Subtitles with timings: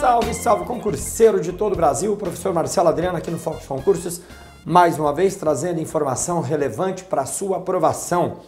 [0.00, 4.22] Salve, salve concurseiro de todo o Brasil, professor Marcelo Adriano aqui no Foco Concursos,
[4.64, 8.38] mais uma vez trazendo informação relevante para a sua aprovação,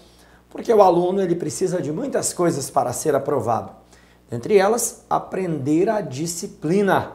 [0.49, 3.71] porque o aluno ele precisa de muitas coisas para ser aprovado.
[4.30, 7.12] Entre elas, aprender a disciplina.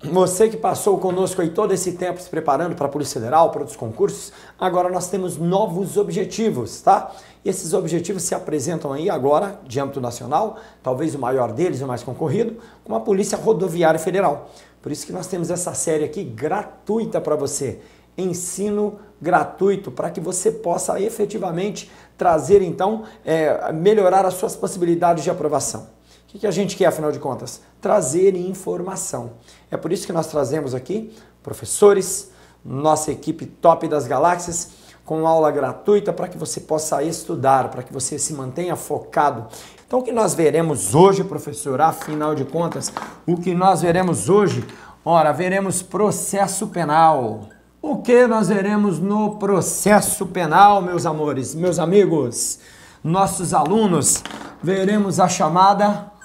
[0.00, 3.62] Você que passou conosco aí todo esse tempo se preparando para a Polícia Federal, para
[3.62, 7.10] outros concursos, agora nós temos novos objetivos, tá?
[7.44, 11.86] E esses objetivos se apresentam aí agora, de âmbito nacional, talvez o maior deles, o
[11.88, 14.48] mais concorrido, com a Polícia Rodoviária Federal.
[14.80, 17.80] Por isso que nós temos essa série aqui gratuita para você.
[18.16, 25.30] Ensino gratuito para que você possa efetivamente trazer, então, é, melhorar as suas possibilidades de
[25.30, 25.97] aprovação.
[26.28, 27.62] O que, que a gente quer, afinal de contas?
[27.80, 29.30] Trazer informação.
[29.70, 31.10] É por isso que nós trazemos aqui
[31.42, 32.30] professores,
[32.62, 34.72] nossa equipe top das galáxias,
[35.06, 39.46] com aula gratuita para que você possa estudar, para que você se mantenha focado.
[39.86, 42.92] Então, o que nós veremos hoje, professor, afinal de contas,
[43.26, 44.62] o que nós veremos hoje?
[45.02, 47.48] Ora, veremos processo penal.
[47.80, 52.58] O que nós veremos no processo penal, meus amores, meus amigos,
[53.02, 54.22] nossos alunos?
[54.62, 56.17] Veremos a chamada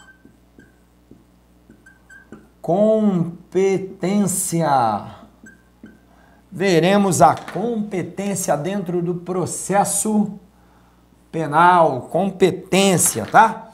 [2.63, 3.91] competência.
[6.49, 10.39] Veremos a competência dentro do processo
[11.29, 13.71] penal, competência, tá?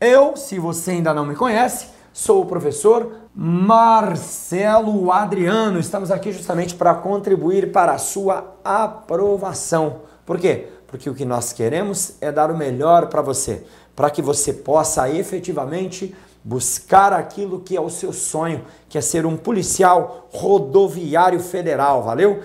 [0.00, 5.78] Eu, se você ainda não me conhece, sou o professor Marcelo Adriano.
[5.78, 10.00] Estamos aqui justamente para contribuir para a sua aprovação.
[10.26, 10.66] Por quê?
[10.88, 15.08] Porque o que nós queremos é dar o melhor para você, para que você possa
[15.08, 16.12] efetivamente
[16.44, 22.42] buscar aquilo que é o seu sonho, que é ser um policial rodoviário federal, valeu?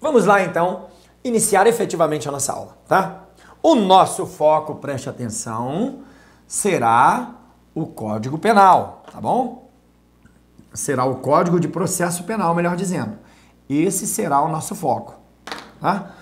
[0.00, 0.86] Vamos lá então
[1.22, 3.24] iniciar efetivamente a nossa aula, tá?
[3.62, 6.00] O nosso foco, preste atenção,
[6.46, 7.34] será
[7.74, 9.68] o Código Penal, tá bom?
[10.72, 13.18] Será o Código de Processo Penal, melhor dizendo.
[13.68, 15.14] Esse será o nosso foco,
[15.80, 16.14] tá?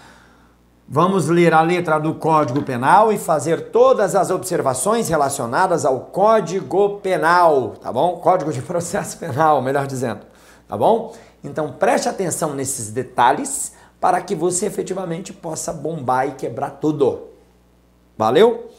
[0.88, 7.00] Vamos ler a letra do Código Penal e fazer todas as observações relacionadas ao Código
[7.00, 8.18] Penal, tá bom?
[8.18, 10.20] Código de Processo Penal, melhor dizendo,
[10.68, 11.12] tá bom?
[11.42, 17.30] Então preste atenção nesses detalhes para que você efetivamente possa bombar e quebrar tudo.
[18.16, 18.70] Valeu?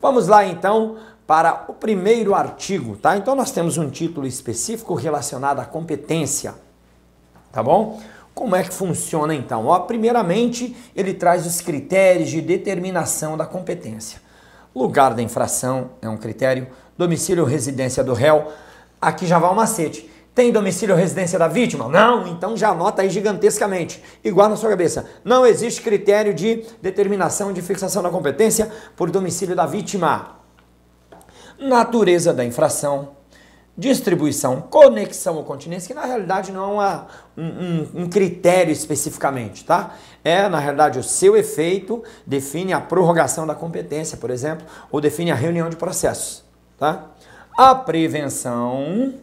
[0.00, 0.96] Vamos lá então
[1.28, 3.16] para o primeiro artigo, tá?
[3.16, 6.56] Então nós temos um título específico relacionado à competência,
[7.52, 8.00] tá bom?
[8.34, 9.66] Como é que funciona então?
[9.66, 14.20] Ó, primeiramente, ele traz os critérios de determinação da competência.
[14.74, 16.66] Lugar da infração é um critério,
[16.96, 18.50] domicílio ou residência do réu.
[19.00, 20.10] Aqui já vai o macete.
[20.34, 21.88] Tem domicílio ou residência da vítima?
[21.88, 24.02] Não, então já anota aí gigantescamente.
[24.24, 25.06] Igual na sua cabeça.
[25.22, 30.38] Não existe critério de determinação de fixação da competência por domicílio da vítima.
[31.58, 33.10] Natureza da infração,
[33.76, 37.06] distribuição, conexão ou continência, que na realidade não é uma,
[37.36, 39.94] um, um, critério especificamente, tá?
[40.22, 45.30] É, na realidade, o seu efeito define a prorrogação da competência, por exemplo, ou define
[45.30, 46.44] a reunião de processos,
[46.78, 47.10] tá?
[47.56, 49.14] A prevenção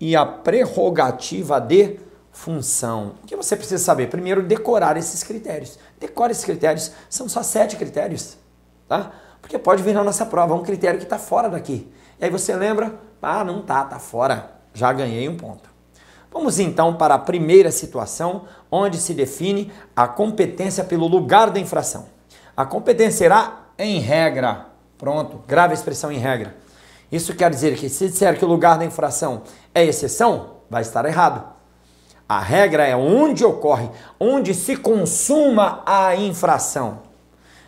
[0.00, 1.98] e a prerrogativa de
[2.30, 3.14] função.
[3.22, 4.08] O que você precisa saber?
[4.08, 5.78] Primeiro, decorar esses critérios.
[5.98, 8.36] Decore esses critérios, são só sete critérios,
[8.86, 9.12] tá?
[9.40, 11.90] Porque pode vir na nossa prova um critério que está fora daqui.
[12.20, 14.52] E aí você lembra, ah, não tá, tá fora.
[14.74, 15.68] Já ganhei um ponto.
[16.30, 22.06] Vamos então para a primeira situação, onde se define a competência pelo lugar da infração.
[22.56, 24.66] A competência será em regra.
[24.98, 26.56] Pronto, grave a expressão em regra.
[27.10, 29.42] Isso quer dizer que se disser que o lugar da infração
[29.74, 31.56] é exceção, vai estar errado.
[32.28, 33.88] A regra é onde ocorre,
[34.20, 37.00] onde se consuma a infração,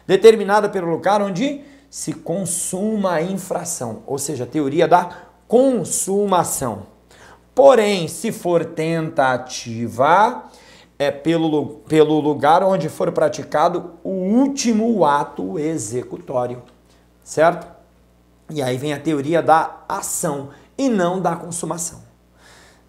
[0.06, 5.10] determinada pelo lugar onde se consuma a infração, ou seja, a teoria da
[5.48, 6.86] consumação.
[7.52, 10.44] Porém, se for tentativa,
[10.96, 16.62] é pelo, pelo lugar onde for praticado o último ato executório,
[17.24, 17.66] certo?
[18.48, 22.02] E aí vem a teoria da ação e não da consumação.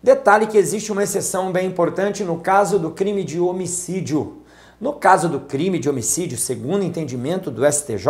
[0.04, 4.42] Detalhe que existe uma exceção bem importante no caso do crime de homicídio.
[4.80, 8.08] No caso do crime de homicídio, segundo entendimento do STJ,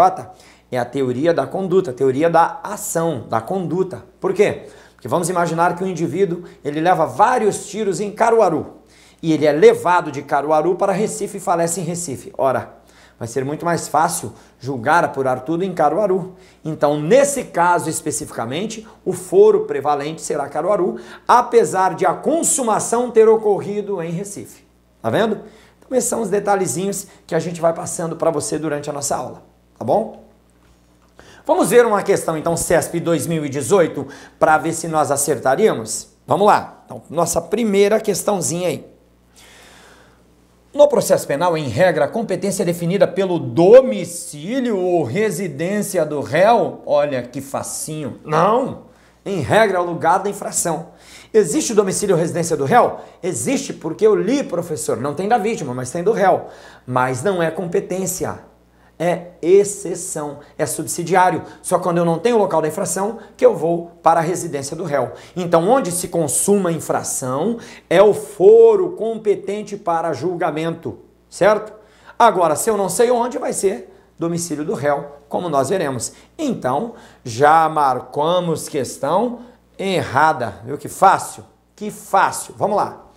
[0.71, 4.05] é a teoria da conduta, a teoria da ação, da conduta.
[4.19, 4.67] Por quê?
[4.93, 8.81] Porque vamos imaginar que o indivíduo ele leva vários tiros em Caruaru
[9.21, 12.33] e ele é levado de Caruaru para Recife e falece em Recife.
[12.37, 12.73] Ora,
[13.19, 16.35] vai ser muito mais fácil julgar, apurar tudo em Caruaru.
[16.65, 24.01] Então, nesse caso especificamente, o foro prevalente será Caruaru, apesar de a consumação ter ocorrido
[24.01, 24.65] em Recife.
[25.01, 25.41] Tá vendo?
[25.79, 29.15] Então, esses são os detalhezinhos que a gente vai passando para você durante a nossa
[29.15, 29.43] aula,
[29.77, 30.30] tá bom?
[31.51, 34.07] Vamos ver uma questão então CESP 2018
[34.39, 36.07] para ver se nós acertaríamos?
[36.25, 36.81] Vamos lá.
[36.85, 38.87] Então, nossa primeira questãozinha aí.
[40.73, 46.83] No processo penal, em regra, a competência é definida pelo domicílio ou residência do réu.
[46.85, 48.17] Olha que facinho.
[48.23, 48.83] Não.
[49.25, 50.91] Em regra, é o lugar da infração.
[51.33, 53.01] Existe domicílio ou residência do réu?
[53.21, 54.95] Existe porque eu li, professor.
[54.95, 56.47] Não tem da vítima, mas tem do réu.
[56.87, 58.39] Mas não é competência
[59.01, 61.41] é exceção, é subsidiário.
[61.63, 64.77] Só quando eu não tenho o local da infração que eu vou para a residência
[64.77, 65.13] do réu.
[65.35, 67.57] Então, onde se consuma infração
[67.89, 71.73] é o foro competente para julgamento, certo?
[72.17, 76.13] Agora, se eu não sei onde, vai ser domicílio do réu, como nós veremos.
[76.37, 76.93] Então,
[77.25, 79.39] já marcamos questão
[79.79, 80.61] errada.
[80.63, 81.43] Viu que fácil?
[81.75, 82.53] Que fácil.
[82.55, 83.07] Vamos lá.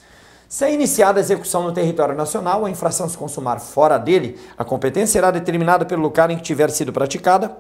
[0.49, 4.65] Se é iniciada a execução no território nacional, a infração se consumar fora dele, a
[4.65, 7.57] competência será determinada pelo lugar em que tiver sido praticada.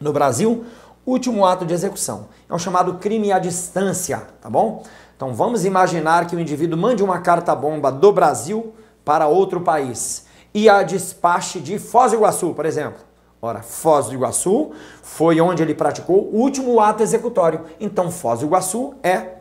[0.00, 0.64] No Brasil,
[1.06, 2.28] último ato de execução.
[2.48, 4.82] É o chamado crime à distância, tá bom?
[5.16, 8.74] Então vamos imaginar que o indivíduo mande uma carta-bomba do Brasil
[9.04, 13.00] para outro país e a despache de Foz do Iguaçu, por exemplo.
[13.40, 14.72] Ora, Foz do Iguaçu
[15.02, 17.62] foi onde ele praticou o último ato executório.
[17.80, 19.38] Então, Foz do Iguaçu é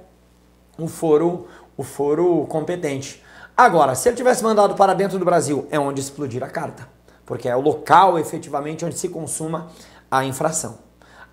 [0.80, 1.48] um foro
[1.78, 3.24] o foro competente.
[3.56, 6.88] Agora, se ele tivesse mandado para dentro do Brasil, é onde explodir a carta,
[7.26, 9.68] porque é o local efetivamente onde se consuma
[10.10, 10.80] a infração.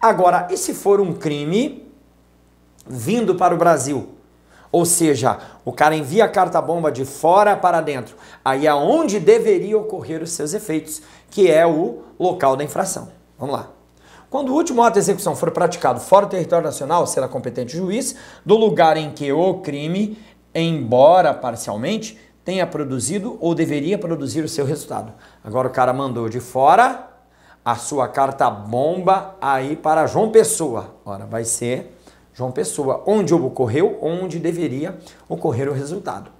[0.01, 1.91] Agora, e se for um crime
[2.87, 4.11] vindo para o Brasil?
[4.71, 8.17] Ou seja, o cara envia a carta-bomba de fora para dentro.
[8.45, 11.01] Aí é onde deveria ocorrer os seus efeitos,
[11.31, 13.09] que é o local da infração.
[13.39, 13.71] Vamos lá.
[14.29, 18.17] Quando o último ato de execução for praticado fora do território nacional, será competente juiz
[18.45, 20.19] do lugar em que o crime
[20.55, 25.13] embora parcialmente, tenha produzido ou deveria produzir o seu resultado.
[25.43, 27.09] Agora o cara mandou de fora
[27.65, 30.97] a sua carta bomba aí para João Pessoa.
[31.05, 31.97] Ora, vai ser
[32.35, 34.99] João Pessoa, onde ocorreu, onde deveria
[35.29, 36.31] ocorrer o resultado.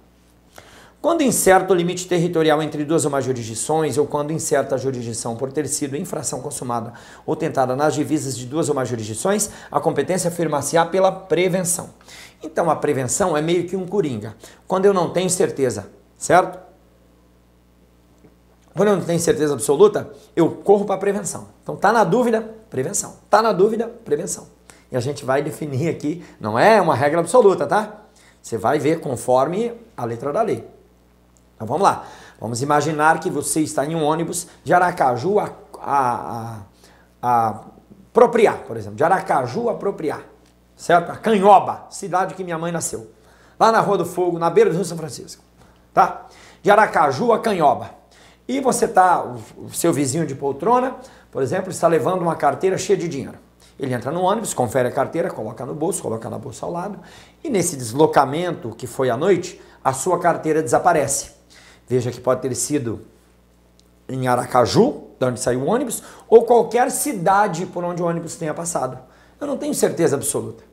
[1.05, 5.35] Quando incerto o limite territorial entre duas ou mais jurisdições, ou quando incerta a jurisdição
[5.35, 6.93] por ter sido infração consumada
[7.27, 11.91] ou tentada nas divisas de duas ou mais jurisdições, a competência afirmar-se-á pela prevenção.
[12.41, 14.35] Então a prevenção é meio que um coringa.
[14.67, 16.59] Quando eu não tenho certeza, certo?
[18.75, 21.47] Quando eu não tenho certeza absoluta, eu corro para a prevenção.
[21.63, 23.15] Então tá na dúvida, prevenção.
[23.29, 24.47] Tá na dúvida, prevenção.
[24.91, 28.01] E a gente vai definir aqui, não é uma regra absoluta, tá?
[28.41, 30.67] Você vai ver conforme a letra da lei.
[31.55, 32.05] Então vamos lá.
[32.39, 35.49] Vamos imaginar que você está em um ônibus de Aracaju a,
[35.79, 36.61] a, a,
[37.21, 37.61] a
[38.11, 38.97] apropriar, por exemplo.
[38.97, 40.21] De Aracaju a apropriar.
[40.75, 41.11] Certo?
[41.11, 43.09] A Canhoba, cidade que minha mãe nasceu.
[43.59, 45.43] Lá na Rua do Fogo, na beira do Rio São Francisco.
[45.93, 46.25] Tá?
[46.61, 47.89] De Aracaju a Canhoba.
[48.47, 50.95] E você está, o seu vizinho de poltrona,
[51.31, 53.37] por exemplo, está levando uma carteira cheia de dinheiro.
[53.79, 56.99] Ele entra no ônibus, confere a carteira, coloca no bolso, coloca na bolsa ao lado,
[57.43, 61.31] e nesse deslocamento que foi à noite, a sua carteira desaparece.
[61.87, 63.01] Veja que pode ter sido
[64.07, 68.53] em Aracaju, de onde saiu o ônibus, ou qualquer cidade por onde o ônibus tenha
[68.53, 68.97] passado.
[69.39, 70.63] Eu não tenho certeza absoluta,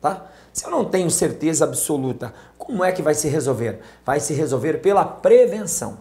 [0.00, 0.26] tá?
[0.52, 3.80] Se eu não tenho certeza absoluta, como é que vai se resolver?
[4.04, 5.98] Vai se resolver pela prevenção.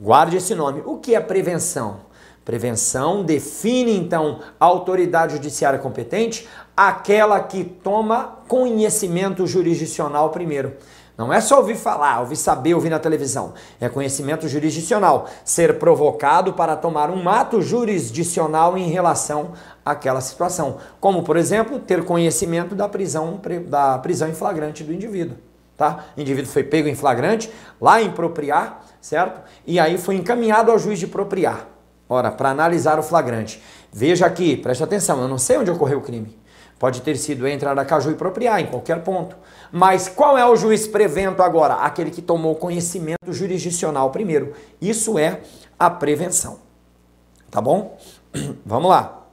[0.00, 0.82] Guarde esse nome.
[0.84, 2.00] O que é prevenção?
[2.44, 10.74] Prevenção define então a autoridade judiciária competente, aquela que toma conhecimento jurisdicional primeiro.
[11.16, 13.54] Não é só ouvir falar, ouvir saber, ouvir na televisão.
[13.80, 15.28] É conhecimento jurisdicional.
[15.44, 19.52] Ser provocado para tomar um ato jurisdicional em relação
[19.84, 20.76] àquela situação.
[21.00, 25.38] Como, por exemplo, ter conhecimento da prisão, da prisão em flagrante do indivíduo.
[25.74, 26.06] Tá?
[26.16, 29.40] O indivíduo foi pego em flagrante, lá em propriar, certo?
[29.66, 31.68] E aí foi encaminhado ao juiz de propriar.
[32.08, 33.62] Ora, para analisar o flagrante.
[33.92, 36.38] Veja aqui, preste atenção, eu não sei onde ocorreu o crime.
[36.78, 39.36] Pode ter sido entre Aracaju e Propriar, em qualquer ponto.
[39.72, 41.74] Mas qual é o juiz prevento agora?
[41.74, 44.52] Aquele que tomou conhecimento jurisdicional primeiro.
[44.80, 45.40] Isso é
[45.78, 46.58] a prevenção.
[47.50, 47.98] Tá bom?
[48.64, 49.26] Vamos lá.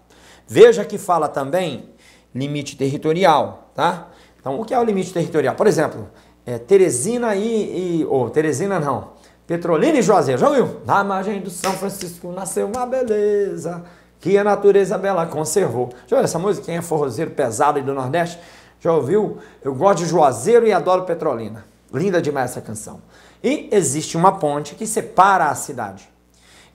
[0.48, 1.90] Veja que fala também
[2.34, 4.08] limite territorial, tá?
[4.40, 5.56] Então, o que é o limite territorial?
[5.56, 6.10] Por exemplo,
[6.46, 8.06] é, Teresina e, e...
[8.06, 9.12] Ou, Teresina não.
[9.46, 10.40] Petrolina e Juazeiro.
[10.40, 10.82] Já ouviu?
[10.86, 13.84] Na margem do São Francisco nasceu uma beleza
[14.24, 15.90] que a natureza bela conservou.
[16.08, 16.68] Já ouviu essa música?
[16.68, 18.40] Quem é forrozeiro pesado aí do Nordeste?
[18.80, 19.40] Já ouviu?
[19.62, 21.66] Eu gosto de Juazeiro e adoro Petrolina.
[21.94, 23.02] Linda demais essa canção.
[23.44, 26.10] E existe uma ponte que separa a cidade.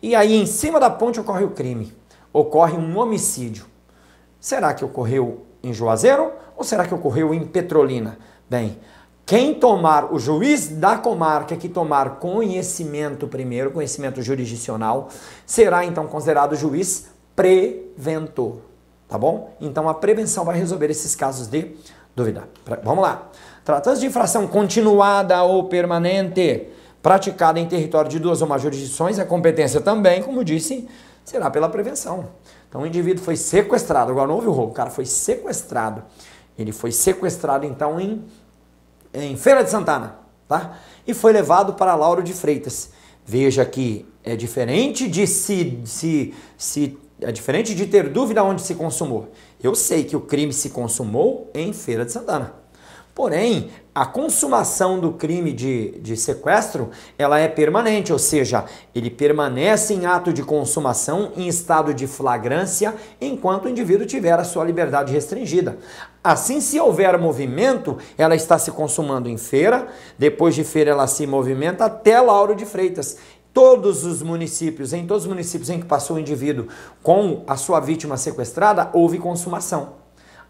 [0.02, 1.96] E aí, em cima da ponte, ocorre o crime.
[2.34, 3.64] Ocorre um homicídio.
[4.38, 8.18] Será que ocorreu em Juazeiro ou será que ocorreu em Petrolina?
[8.50, 8.78] Bem,
[9.24, 15.08] quem tomar, o juiz da comarca que tomar conhecimento primeiro, conhecimento jurisdicional,
[15.46, 18.56] será então considerado juiz preventor,
[19.08, 19.54] tá bom?
[19.60, 21.70] Então a prevenção vai resolver esses casos de
[22.16, 22.48] dúvida.
[22.82, 23.30] Vamos lá.
[23.64, 26.66] Tratando-se de infração continuada ou permanente,
[27.00, 30.88] praticada em território de duas ou mais jurisdições, a competência também, como disse,
[31.24, 32.30] será pela prevenção.
[32.68, 36.02] Então o indivíduo foi sequestrado, agora não houve o roubo, o cara foi sequestrado.
[36.58, 38.24] Ele foi sequestrado então em,
[39.14, 40.16] em Feira de Santana,
[40.48, 40.76] tá?
[41.06, 42.90] E foi levado para Lauro de Freitas.
[43.24, 48.74] Veja que é diferente de se, se, se é diferente de ter dúvida onde se
[48.74, 49.30] consumou.
[49.62, 52.54] Eu sei que o crime se consumou em Feira de Santana.
[53.18, 59.92] Porém, a consumação do crime de, de sequestro, ela é permanente, ou seja, ele permanece
[59.92, 65.12] em ato de consumação em estado de flagrância enquanto o indivíduo tiver a sua liberdade
[65.12, 65.78] restringida.
[66.22, 71.26] Assim, se houver movimento, ela está se consumando em feira, depois de feira ela se
[71.26, 73.16] movimenta até Lauro de Freitas.
[73.52, 76.68] Todos os municípios, em todos os municípios em que passou o indivíduo
[77.02, 79.94] com a sua vítima sequestrada, houve consumação.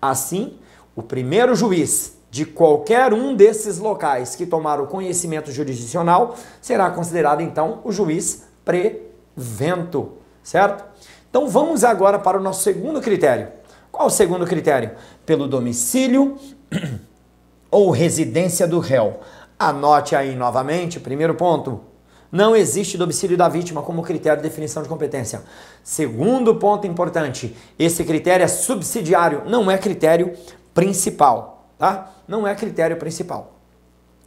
[0.00, 0.58] Assim,
[0.94, 7.40] o primeiro juiz de qualquer um desses locais que tomar o conhecimento jurisdicional será considerado
[7.40, 10.12] então o juiz prevento,
[10.42, 10.84] certo?
[11.30, 13.48] Então vamos agora para o nosso segundo critério.
[13.90, 14.92] Qual o segundo critério?
[15.24, 16.36] Pelo domicílio
[17.70, 19.20] ou residência do réu.
[19.58, 21.80] Anote aí novamente, primeiro ponto.
[22.30, 25.42] Não existe domicílio da vítima como critério de definição de competência.
[25.82, 30.34] Segundo ponto importante, esse critério é subsidiário, não é critério
[30.74, 32.10] principal tá?
[32.26, 33.54] Não é critério principal.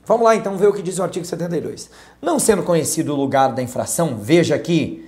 [0.06, 1.90] Vamos lá então ver o que diz o artigo 72.
[2.22, 5.08] Não sendo conhecido o lugar da infração, veja aqui,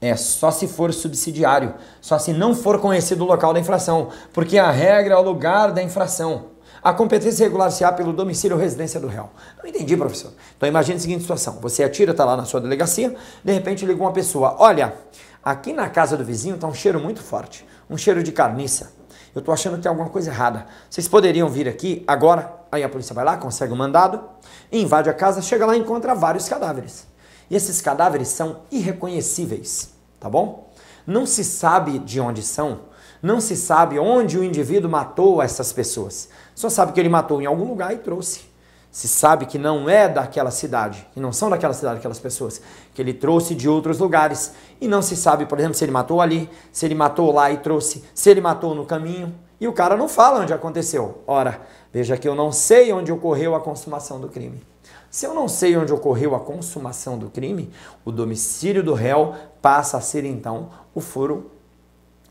[0.00, 4.58] é só se for subsidiário, só se não for conhecido o local da infração, porque
[4.58, 6.53] a regra é o lugar da infração.
[6.84, 9.30] A competência regular-se-á pelo domicílio ou residência do réu.
[9.60, 10.32] Não entendi, professor.
[10.56, 14.00] Então imagine a seguinte situação: você atira, está lá na sua delegacia, de repente liga
[14.00, 14.94] uma pessoa: olha,
[15.42, 18.92] aqui na casa do vizinho está um cheiro muito forte, um cheiro de carniça
[19.34, 20.66] eu estou achando que tem alguma coisa errada.
[20.88, 22.54] Vocês poderiam vir aqui agora?
[22.70, 24.22] Aí a polícia vai lá, consegue o um mandado,
[24.70, 27.06] invade a casa, chega lá e encontra vários cadáveres.
[27.50, 30.72] E esses cadáveres são irreconhecíveis, tá bom?
[31.04, 32.82] Não se sabe de onde são,
[33.20, 36.28] não se sabe onde o indivíduo matou essas pessoas.
[36.54, 38.54] Só sabe que ele matou em algum lugar e trouxe
[38.94, 42.60] se sabe que não é daquela cidade, que não são daquela cidade aquelas pessoas,
[42.94, 44.52] que ele trouxe de outros lugares.
[44.80, 47.56] E não se sabe, por exemplo, se ele matou ali, se ele matou lá e
[47.56, 49.34] trouxe, se ele matou no caminho.
[49.60, 51.24] E o cara não fala onde aconteceu.
[51.26, 51.60] Ora,
[51.92, 54.62] veja que eu não sei onde ocorreu a consumação do crime.
[55.10, 57.72] Se eu não sei onde ocorreu a consumação do crime,
[58.04, 61.50] o domicílio do réu passa a ser então o foro,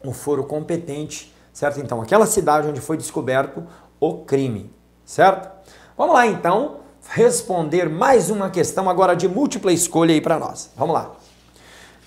[0.01, 1.81] o foro competente, certo?
[1.81, 3.65] Então, aquela cidade onde foi descoberto
[4.05, 4.69] o crime,
[5.05, 5.49] certo?
[5.97, 6.79] Vamos lá então
[7.09, 10.71] responder mais uma questão agora de múltipla escolha aí para nós.
[10.75, 11.11] Vamos lá.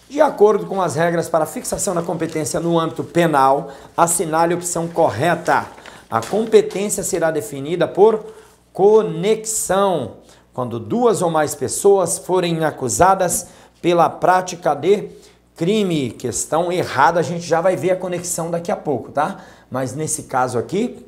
[0.06, 4.86] De acordo com as regras para fixação da competência no âmbito penal, assinale a opção
[4.86, 5.66] correta.
[6.10, 8.26] A competência será definida por
[8.74, 10.18] conexão,
[10.52, 13.46] quando duas ou mais pessoas forem acusadas
[13.80, 15.08] pela prática de
[15.56, 16.10] crime.
[16.10, 19.38] Questão errada, a gente já vai ver a conexão daqui a pouco, tá?
[19.70, 21.05] Mas nesse caso aqui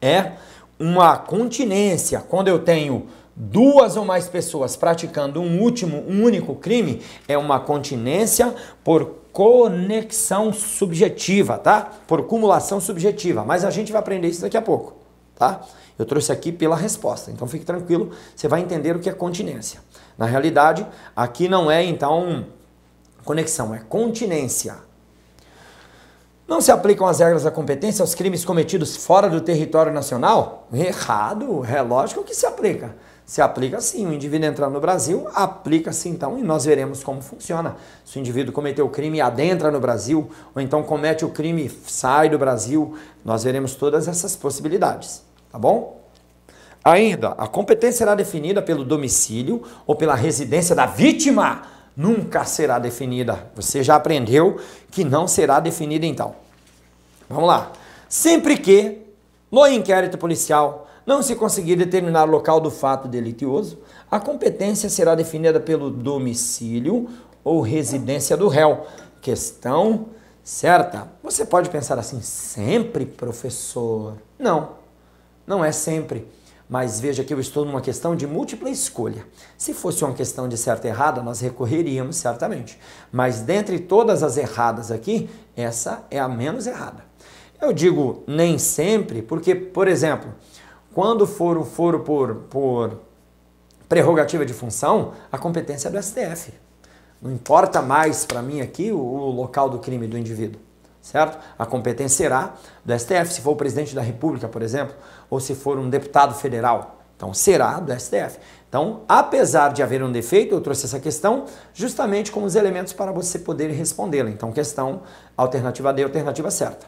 [0.00, 0.32] é
[0.78, 7.02] uma continência, quando eu tenho duas ou mais pessoas praticando um último, um único crime,
[7.26, 11.90] é uma continência por conexão subjetiva, tá?
[12.06, 13.44] Por cumulação subjetiva.
[13.44, 14.94] Mas a gente vai aprender isso daqui a pouco,
[15.34, 15.62] tá?
[15.98, 19.80] Eu trouxe aqui pela resposta, então fique tranquilo, você vai entender o que é continência.
[20.18, 22.46] Na realidade, aqui não é então
[23.24, 24.76] conexão, é continência.
[26.46, 30.68] Não se aplicam as regras da competência aos crimes cometidos fora do território nacional?
[30.70, 32.94] Errado, é lógico que se aplica.
[33.24, 37.76] Se aplica sim, o indivíduo entrar no Brasil, aplica-se então e nós veremos como funciona.
[38.04, 41.64] Se o indivíduo cometeu o crime e adentra no Brasil, ou então comete o crime
[41.64, 46.04] e sai do Brasil, nós veremos todas essas possibilidades, tá bom?
[46.84, 51.62] Ainda, a competência será definida pelo domicílio ou pela residência da vítima
[51.96, 53.50] nunca será definida.
[53.54, 54.60] Você já aprendeu
[54.90, 56.34] que não será definida então.
[57.28, 57.72] Vamos lá.
[58.08, 59.02] Sempre que
[59.50, 63.78] no inquérito policial não se conseguir determinar o local do fato delituoso,
[64.10, 67.08] a competência será definida pelo domicílio
[67.42, 68.86] ou residência do réu.
[69.20, 70.06] Questão
[70.42, 71.08] certa.
[71.22, 74.14] Você pode pensar assim, sempre, professor?
[74.38, 74.70] Não,
[75.46, 76.26] não é sempre.
[76.68, 79.26] Mas veja que eu estou numa questão de múltipla escolha.
[79.56, 82.78] Se fosse uma questão de certa e errada, nós recorreríamos certamente.
[83.12, 87.04] Mas dentre todas as erradas aqui, essa é a menos errada.
[87.60, 90.34] Eu digo nem sempre, porque, por exemplo,
[90.92, 93.00] quando for o foro por, por
[93.88, 96.52] prerrogativa de função, a competência é do STF.
[97.20, 100.60] Não importa mais para mim aqui o, o local do crime do indivíduo,
[101.04, 101.38] certo?
[101.58, 104.96] A competência será do STF, se for o presidente da República, por exemplo,
[105.28, 107.02] ou se for um deputado federal.
[107.14, 108.38] Então, será do STF.
[108.68, 111.44] Então, apesar de haver um defeito, eu trouxe essa questão
[111.74, 114.30] justamente com os elementos para você poder respondê-la.
[114.30, 115.02] Então, questão
[115.36, 116.86] alternativa D, alternativa certa.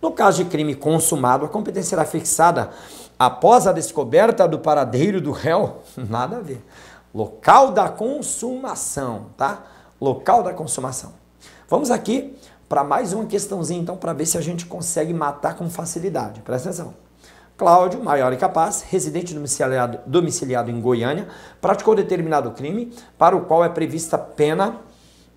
[0.00, 2.70] No caso de crime consumado, a competência será fixada
[3.18, 5.82] após a descoberta do paradeiro do réu.
[5.96, 6.64] Nada a ver.
[7.14, 9.64] Local da consumação, tá?
[10.00, 11.12] Local da consumação.
[11.68, 12.36] Vamos aqui
[12.68, 16.40] para mais uma questãozinha, então, para ver se a gente consegue matar com facilidade.
[16.40, 16.94] Presta atenção.
[17.56, 21.28] Cláudio, maior e capaz, residente domiciliado, domiciliado em Goiânia,
[21.60, 24.80] praticou determinado crime para o qual é prevista pena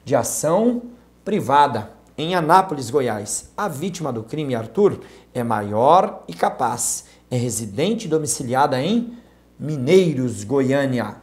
[0.04, 0.82] de ação
[1.24, 1.92] privada.
[2.18, 8.82] Em Anápolis, Goiás, a vítima do crime, Arthur, é maior e capaz, é residente domiciliada
[8.82, 9.16] em
[9.60, 11.18] Mineiros, Goiânia,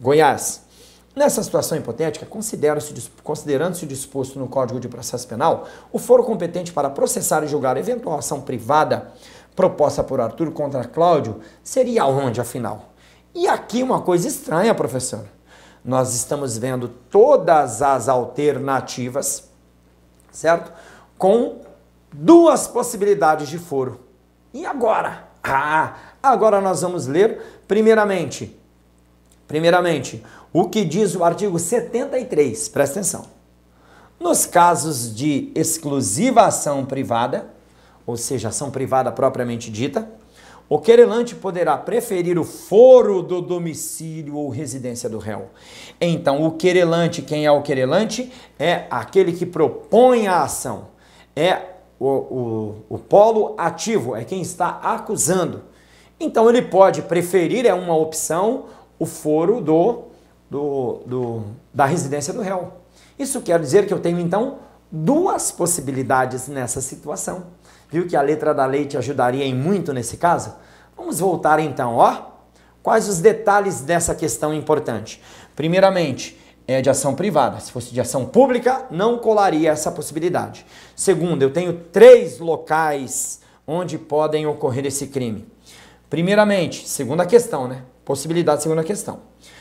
[0.00, 0.62] Goiás.
[1.14, 7.42] Nessa situação hipotética, considerando-se disposto no Código de Processo Penal, o foro competente para processar
[7.42, 9.12] e julgar eventual ação privada
[9.56, 12.90] proposta por Arthur contra Cláudio seria onde, afinal?
[13.34, 15.24] E aqui uma coisa estranha, professor.
[15.84, 19.50] Nós estamos vendo todas as alternativas,
[20.30, 20.72] certo?
[21.18, 21.60] Com
[22.12, 24.00] duas possibilidades de foro.
[24.54, 25.28] E agora?
[25.42, 28.58] Ah, agora nós vamos ler, primeiramente,
[29.48, 33.24] primeiramente, o que diz o artigo 73, presta atenção.
[34.18, 37.48] Nos casos de exclusiva ação privada,
[38.06, 40.10] ou seja, ação privada propriamente dita,
[40.68, 45.48] o querelante poderá preferir o foro do domicílio ou residência do réu.
[46.00, 48.30] Então, o querelante, quem é o querelante?
[48.58, 50.88] É aquele que propõe a ação.
[51.34, 51.60] É
[51.98, 55.62] o, o, o polo ativo, é quem está acusando.
[56.20, 58.66] Então, ele pode preferir, é uma opção,
[58.98, 60.09] o foro do,
[60.50, 61.42] do, do,
[61.72, 62.72] da residência do réu.
[63.18, 64.58] Isso quer dizer que eu tenho, então,
[64.90, 67.44] duas possibilidades nessa situação.
[67.88, 70.54] Viu que a letra da lei te ajudaria em muito nesse caso?
[70.96, 72.30] Vamos voltar então, ó.
[72.82, 75.22] Quais os detalhes dessa questão importante?
[75.54, 77.60] Primeiramente, é de ação privada.
[77.60, 80.64] Se fosse de ação pública, não colaria essa possibilidade.
[80.96, 85.46] Segundo, eu tenho três locais onde podem ocorrer esse crime.
[86.08, 87.82] Primeiramente, segunda questão, né?
[88.04, 89.20] Possibilidade, segunda questão.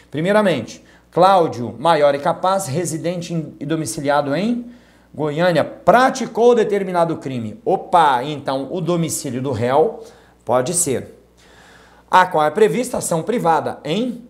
[0.10, 4.72] Primeiramente, Cláudio, maior e capaz, residente e domiciliado em
[5.14, 7.60] Goiânia praticou determinado crime.
[7.66, 10.04] Opa, então o domicílio do réu
[10.46, 11.20] pode ser.
[12.10, 14.30] A qual é prevista ação privada em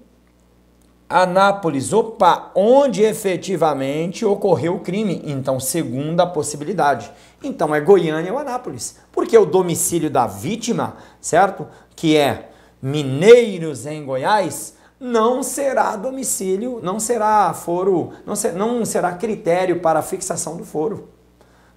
[1.10, 1.92] Anápolis.
[1.92, 5.22] Opa, onde efetivamente ocorreu o crime.
[5.26, 7.12] Então, segunda possibilidade.
[7.44, 8.98] Então é Goiânia ou Anápolis.
[9.12, 11.68] Porque o domicílio da vítima, certo?
[11.96, 19.14] Que é Mineiros em Goiás, não será domicílio, não será foro, não, ser, não será
[19.14, 21.10] critério para fixação do foro,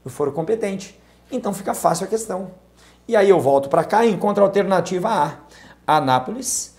[0.03, 1.01] do foro competente.
[1.31, 2.51] Então fica fácil a questão.
[3.07, 6.77] E aí eu volto para cá e encontro a alternativa A, Anápolis,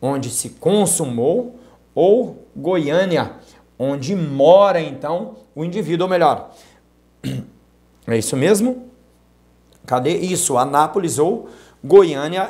[0.00, 1.58] onde se consumou,
[1.94, 3.32] ou Goiânia,
[3.78, 6.50] onde mora então o indivíduo, ou melhor,
[8.06, 8.88] é isso mesmo?
[9.86, 10.58] Cadê isso?
[10.58, 11.48] Anápolis ou Goiânia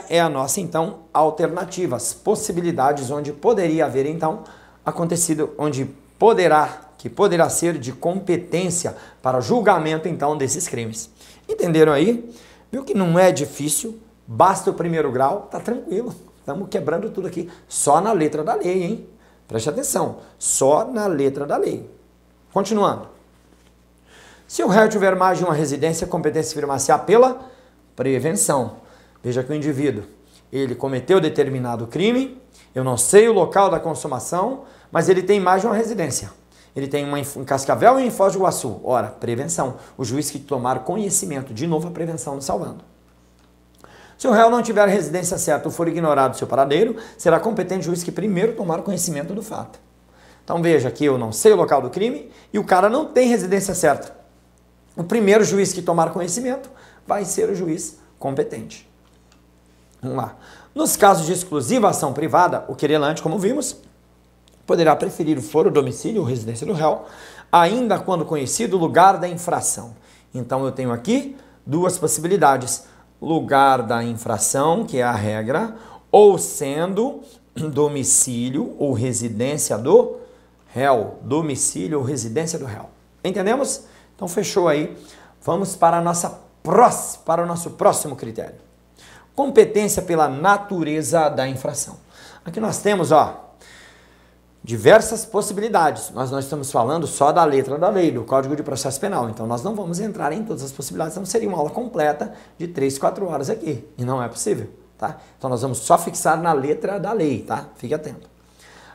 [0.08, 4.44] é a nossa, então, alternativa, as possibilidades onde poderia haver, então,
[4.84, 5.84] acontecido, onde
[6.18, 11.10] poderá, que poderá ser de competência para julgamento, então, desses crimes.
[11.48, 12.32] Entenderam aí?
[12.72, 16.14] Viu que não é difícil, basta o primeiro grau, tá tranquilo.
[16.40, 19.06] Estamos quebrando tudo aqui, só na letra da lei, hein?
[19.46, 21.88] Preste atenção, só na letra da lei.
[22.52, 23.08] Continuando.
[24.46, 27.38] Se o réu tiver mais de uma residência, a competência firmar-se pela
[27.94, 28.87] prevenção.
[29.22, 30.04] Veja que o indivíduo,
[30.52, 32.40] ele cometeu determinado crime,
[32.74, 36.30] eu não sei o local da consumação, mas ele tem mais de uma residência.
[36.76, 38.80] Ele tem uma em Cascavel e em Foz do Iguaçu.
[38.84, 39.76] Ora, prevenção.
[39.96, 42.84] O juiz que tomar conhecimento, de novo a prevenção nos salvando.
[44.16, 47.84] Se o réu não tiver residência certa ou for ignorado seu paradeiro, será competente o
[47.84, 49.78] juiz que primeiro tomar conhecimento do fato.
[50.44, 53.28] Então veja que eu não sei o local do crime e o cara não tem
[53.28, 54.16] residência certa.
[54.96, 56.70] O primeiro juiz que tomar conhecimento
[57.06, 58.87] vai ser o juiz competente.
[60.00, 60.36] Vamos lá.
[60.74, 63.76] Nos casos de exclusiva ação privada, o querelante, como vimos,
[64.66, 67.06] poderá preferir o foro, domicílio ou residência do réu,
[67.50, 69.96] ainda quando conhecido o lugar da infração.
[70.32, 72.84] Então eu tenho aqui duas possibilidades:
[73.20, 75.74] lugar da infração, que é a regra,
[76.12, 77.22] ou sendo
[77.56, 80.16] domicílio ou residência do
[80.68, 82.88] réu, domicílio ou residência do réu.
[83.24, 83.82] Entendemos?
[84.14, 84.96] Então fechou aí.
[85.42, 86.46] Vamos para a nossa
[87.24, 88.67] para o nosso próximo critério
[89.38, 91.96] competência pela natureza da infração.
[92.44, 93.54] Aqui nós temos, ó,
[94.64, 96.10] diversas possibilidades.
[96.10, 99.30] Nós não estamos falando só da letra da lei, do Código de Processo Penal.
[99.30, 102.66] Então nós não vamos entrar em todas as possibilidades, então seria uma aula completa de
[102.66, 103.88] 3, 4 horas aqui.
[103.96, 105.18] E não é possível, tá?
[105.38, 107.68] Então nós vamos só fixar na letra da lei, tá?
[107.76, 108.28] Fique atento.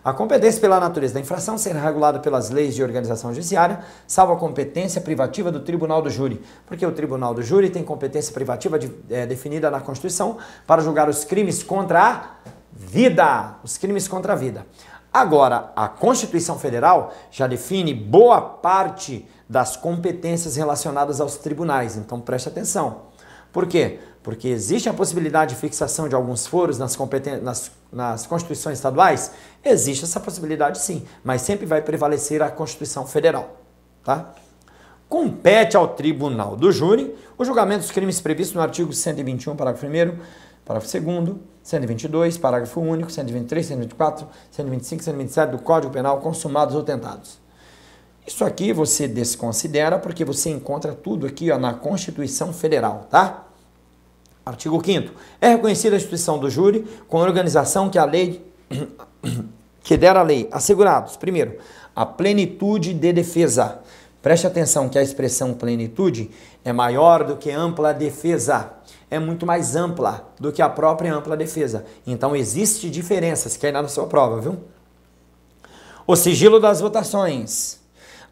[0.04, 4.36] A competência pela natureza da infração será regulada pelas leis de organização judiciária, salvo a
[4.36, 8.92] competência privativa do Tribunal do Júri, porque o Tribunal do Júri tem competência privativa de,
[9.10, 10.38] é, definida na Constituição
[10.68, 12.22] para julgar os crimes contra a
[12.74, 14.66] vida, os crimes contra a vida.
[15.14, 22.50] Agora, a Constituição Federal já define boa parte das competências relacionadas aos tribunais, então preste
[22.50, 23.04] atenção.
[23.54, 24.00] Por quê?
[24.24, 26.98] Porque existe a possibilidade de fixação de alguns foros nas,
[27.42, 29.32] nas, nas constituições estaduais?
[29.64, 33.58] Existe essa possibilidade sim, mas sempre vai prevalecer a Constituição Federal.
[34.04, 34.34] Tá?
[35.10, 39.90] Compete ao Tribunal do Júri o julgamento dos crimes previstos no artigo 121, parágrafo 1
[40.66, 47.40] parágrafo 2 122, parágrafo único, 123, 124, 125, 127 do Código Penal, consumados ou tentados.
[48.26, 53.48] Isso aqui você desconsidera porque você encontra tudo aqui ó, na Constituição Federal, tá?
[54.46, 58.46] Artigo 5 É reconhecida a instituição do júri com organização que a lei
[59.84, 61.58] que der a lei assegurados, primeiro,
[61.96, 63.80] a plenitude de defesa.
[64.22, 66.32] Preste atenção que a expressão plenitude
[66.64, 68.72] é maior do que ampla defesa.
[69.12, 71.86] É muito mais ampla do que a própria ampla defesa.
[72.08, 74.58] Então existe diferenças que aí na sua prova, viu?
[76.08, 77.84] O sigilo das votações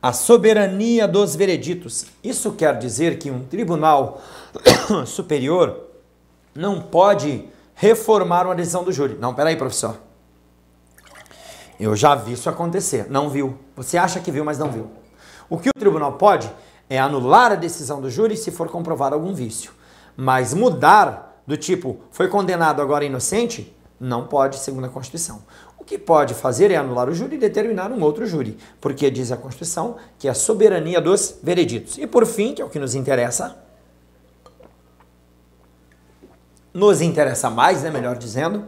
[0.02, 2.06] a soberania dos vereditos.
[2.24, 4.20] Isso quer dizer que um tribunal
[5.06, 5.91] superior
[6.54, 9.18] não pode reformar uma decisão do júri.
[9.20, 9.98] Não, peraí, professor.
[11.80, 13.08] Eu já vi isso acontecer.
[13.10, 13.58] Não viu.
[13.76, 14.92] Você acha que viu, mas não viu.
[15.50, 16.52] O que o tribunal pode
[16.90, 19.72] é anular a decisão do júri se for comprovado algum vício.
[20.16, 25.42] Mas mudar do tipo, foi condenado agora inocente, não pode, segundo a Constituição.
[25.80, 29.32] O que pode fazer é anular o júri e determinar um outro júri, porque diz
[29.32, 31.98] a Constituição que é a soberania dos vereditos.
[31.98, 33.58] E por fim, que é o que nos interessa,
[36.74, 38.66] nos interessa mais, né, melhor dizendo,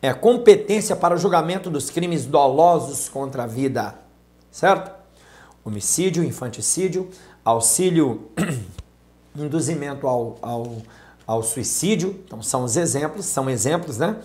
[0.00, 3.94] é competência para o julgamento dos crimes dolosos contra a vida,
[4.50, 4.92] certo?
[5.64, 7.08] Homicídio, infanticídio,
[7.44, 8.30] auxílio,
[9.34, 10.76] induzimento ao, ao,
[11.26, 14.16] ao suicídio, então são os exemplos, são exemplos, né,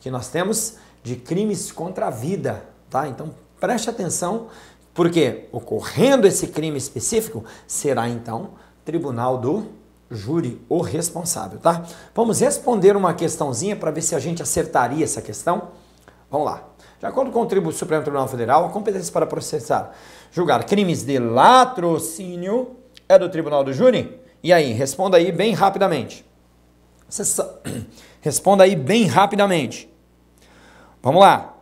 [0.00, 3.06] que nós temos de crimes contra a vida, tá?
[3.06, 4.48] Então preste atenção,
[4.94, 8.50] porque ocorrendo esse crime específico, será então
[8.84, 9.66] tribunal do
[10.10, 11.84] júri o responsável, tá?
[12.14, 15.68] Vamos responder uma questãozinha para ver se a gente acertaria essa questão.
[16.30, 16.64] Vamos lá.
[16.98, 19.94] De acordo com o Tribunal Supremo Tribunal Federal, a competência para processar,
[20.32, 22.76] julgar crimes de latrocínio
[23.08, 24.20] é do Tribunal do Júri?
[24.42, 26.24] E aí, responda aí bem rapidamente.
[28.20, 29.92] Responda aí bem rapidamente.
[31.02, 31.54] Vamos lá.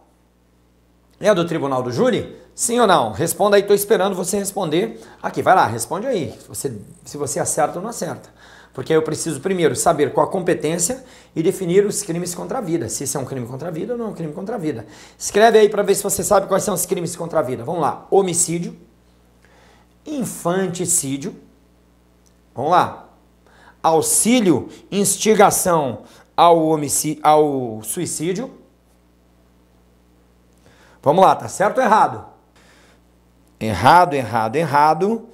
[1.21, 2.37] É do tribunal do júri?
[2.55, 3.13] Sim ou não?
[3.13, 5.01] Responda aí, estou esperando você responder.
[5.23, 6.35] Aqui, vai lá, responde aí.
[6.41, 8.29] Se você, se você acerta ou não acerta.
[8.77, 11.03] Porque eu preciso primeiro saber qual a competência
[11.35, 12.91] e definir os crimes contra a vida.
[12.91, 14.59] Se isso é um crime contra a vida ou não é um crime contra a
[14.59, 14.85] vida.
[15.19, 17.65] Escreve aí para ver se você sabe quais são os crimes contra a vida.
[17.65, 18.07] Vamos lá.
[18.11, 18.77] Homicídio,
[20.05, 21.35] infanticídio.
[22.55, 23.09] Vamos lá.
[23.83, 26.03] Auxílio, instigação
[26.37, 28.53] ao, homicídio, ao suicídio
[31.03, 32.27] Vamos lá, tá certo ou errado?
[33.59, 35.29] Errado, errado, errado.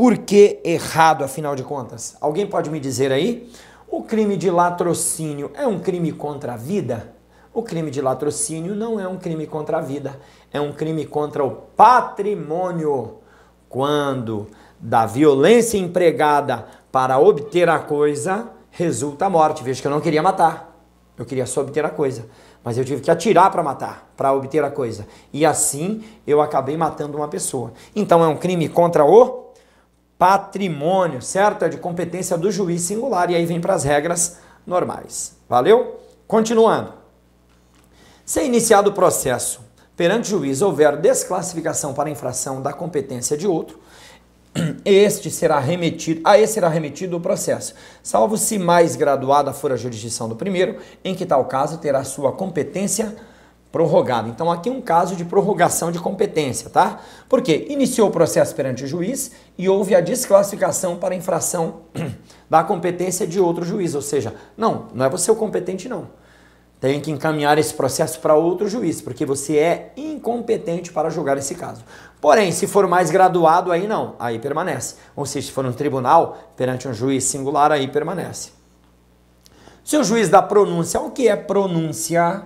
[0.00, 2.16] Por que errado, afinal de contas?
[2.22, 3.52] Alguém pode me dizer aí?
[3.86, 7.14] O crime de latrocínio é um crime contra a vida?
[7.52, 10.18] O crime de latrocínio não é um crime contra a vida,
[10.50, 13.18] é um crime contra o patrimônio.
[13.68, 14.46] Quando
[14.80, 19.62] da violência empregada para obter a coisa resulta a morte.
[19.62, 20.82] Veja que eu não queria matar,
[21.18, 22.24] eu queria só obter a coisa
[22.62, 25.06] mas eu tive que atirar para matar, para obter a coisa.
[25.32, 27.72] E assim eu acabei matando uma pessoa.
[27.96, 29.49] Então é um crime contra o
[30.20, 31.64] patrimônio, certo?
[31.64, 35.34] É de competência do juiz singular e aí vem para as regras normais.
[35.48, 35.98] Valeu?
[36.28, 36.92] Continuando.
[38.22, 39.62] Se iniciado o processo
[39.96, 43.80] perante o juiz houver desclassificação para infração da competência de outro,
[44.84, 49.76] este será remetido, a esse será remetido o processo, salvo se mais graduada for a
[49.76, 53.16] jurisdição do primeiro, em que tal caso terá sua competência
[53.72, 54.28] prorrogada.
[54.28, 57.00] Então aqui um caso de prorrogação de competência, tá?
[57.28, 61.82] Porque iniciou o processo perante o juiz e houve a desclassificação para infração
[62.48, 66.20] da competência de outro juiz, ou seja, não, não é você o competente não
[66.80, 71.54] tem que encaminhar esse processo para outro juiz, porque você é incompetente para julgar esse
[71.54, 71.84] caso.
[72.20, 74.96] Porém, se for mais graduado, aí não, aí permanece.
[75.14, 78.52] Ou seja, se for um tribunal, perante um juiz singular, aí permanece.
[79.84, 82.44] Se o juiz dá pronúncia, o que é pronúncia?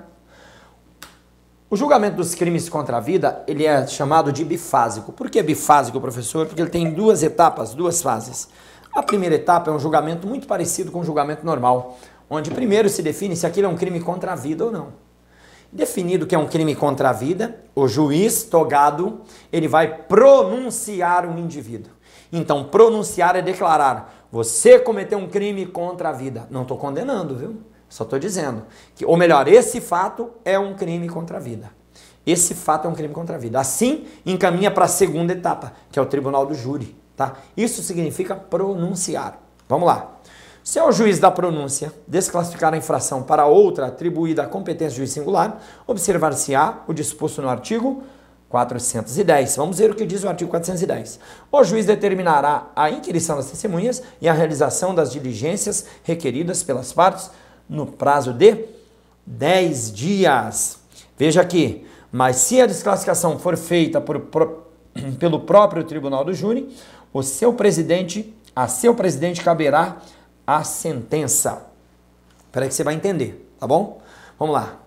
[1.75, 5.11] O julgamento dos crimes contra a vida, ele é chamado de bifásico.
[5.11, 6.47] Por que bifásico, professor?
[6.47, 8.49] Porque ele tem duas etapas, duas fases.
[8.95, 11.99] A primeira etapa é um julgamento muito parecido com o julgamento normal,
[12.31, 14.93] onde primeiro se define se aquilo é um crime contra a vida ou não.
[15.73, 21.37] Definido que é um crime contra a vida, o juiz togado, ele vai pronunciar um
[21.37, 21.91] indivíduo.
[22.33, 26.47] Então, pronunciar é declarar, você cometeu um crime contra a vida.
[26.53, 27.74] Não estou condenando, viu?
[27.89, 31.71] Só estou dizendo que, ou melhor, esse fato é um crime contra a vida.
[32.27, 33.61] Esse fato é um crime contra a vida.
[33.61, 36.97] Assim, encaminha para a segunda etapa, que é o tribunal do júri.
[37.17, 37.35] Tá?
[37.57, 39.41] Isso significa pronunciar.
[39.69, 40.15] Vamos lá.
[40.63, 44.97] Se é o juiz da pronúncia desclassificar a infração para outra atribuída à competência do
[44.97, 48.03] juiz singular, observar-se-á o disposto no artigo
[48.49, 49.57] 410.
[49.57, 51.21] Vamos ver o que diz o artigo 410.
[51.53, 57.31] O juiz determinará a inquirição das testemunhas e a realização das diligências requeridas pelas partes
[57.69, 58.65] no prazo de
[59.27, 60.79] 10 dias.
[61.17, 64.65] Veja aqui, mas se a desclassificação for feita por, por,
[65.19, 66.75] pelo próprio tribunal do júri,
[67.13, 69.99] o seu presidente, a seu presidente caberá
[70.47, 71.67] a sentença.
[72.47, 74.01] Espera que você vai entender, tá bom?
[74.39, 74.81] Vamos lá.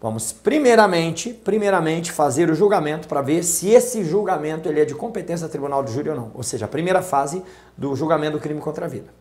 [0.00, 5.46] Vamos primeiramente, primeiramente fazer o julgamento para ver se esse julgamento ele é de competência
[5.46, 6.30] do tribunal do júri ou não.
[6.32, 7.42] Ou seja, a primeira fase
[7.76, 9.12] do julgamento do crime contra a vida.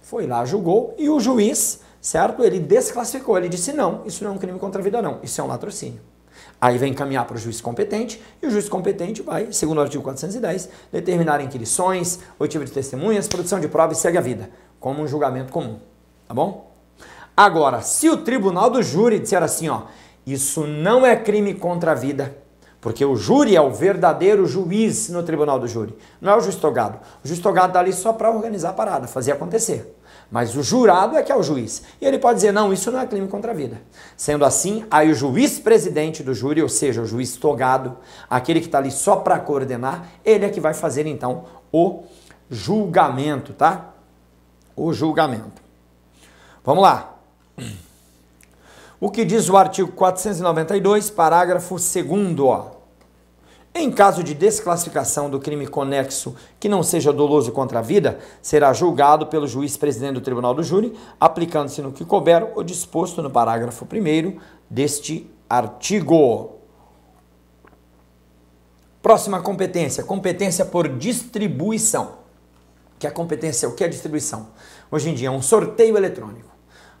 [0.00, 2.42] Foi lá, julgou e o juiz certo?
[2.42, 5.38] Ele desclassificou, ele disse não, isso não é um crime contra a vida não, isso
[5.42, 6.00] é um latrocínio.
[6.58, 10.02] Aí vem encaminhar para o juiz competente e o juiz competente vai, segundo o artigo
[10.02, 14.48] 410, determinar inquirições, oitiva de testemunhas, produção de provas e segue a vida,
[14.80, 15.80] como um julgamento comum,
[16.26, 16.72] tá bom?
[17.36, 19.82] Agora, se o tribunal do júri disser assim, ó,
[20.26, 22.34] isso não é crime contra a vida,
[22.80, 26.56] porque o júri é o verdadeiro juiz no tribunal do júri, não é o juiz
[26.56, 27.00] togado.
[27.22, 29.97] O juiz togado está ali só para organizar a parada, fazer acontecer.
[30.30, 31.82] Mas o jurado é que é o juiz.
[32.00, 33.80] E ele pode dizer: não, isso não é crime contra a vida.
[34.16, 37.96] Sendo assim, aí o juiz presidente do júri, ou seja, o juiz togado,
[38.28, 42.04] aquele que está ali só para coordenar, ele é que vai fazer então o
[42.50, 43.94] julgamento, tá?
[44.76, 45.62] O julgamento.
[46.62, 47.14] Vamos lá.
[49.00, 52.77] O que diz o artigo 492, parágrafo 2, ó.
[53.80, 58.72] Em caso de desclassificação do crime conexo que não seja doloso contra a vida, será
[58.72, 63.30] julgado pelo juiz presidente do tribunal do júri, aplicando-se no que couber o disposto no
[63.30, 64.36] parágrafo 1
[64.68, 66.56] deste artigo.
[69.00, 72.14] Próxima competência, competência por distribuição.
[72.98, 74.48] Que a competência, o que é distribuição?
[74.90, 76.50] Hoje em dia é um sorteio eletrônico.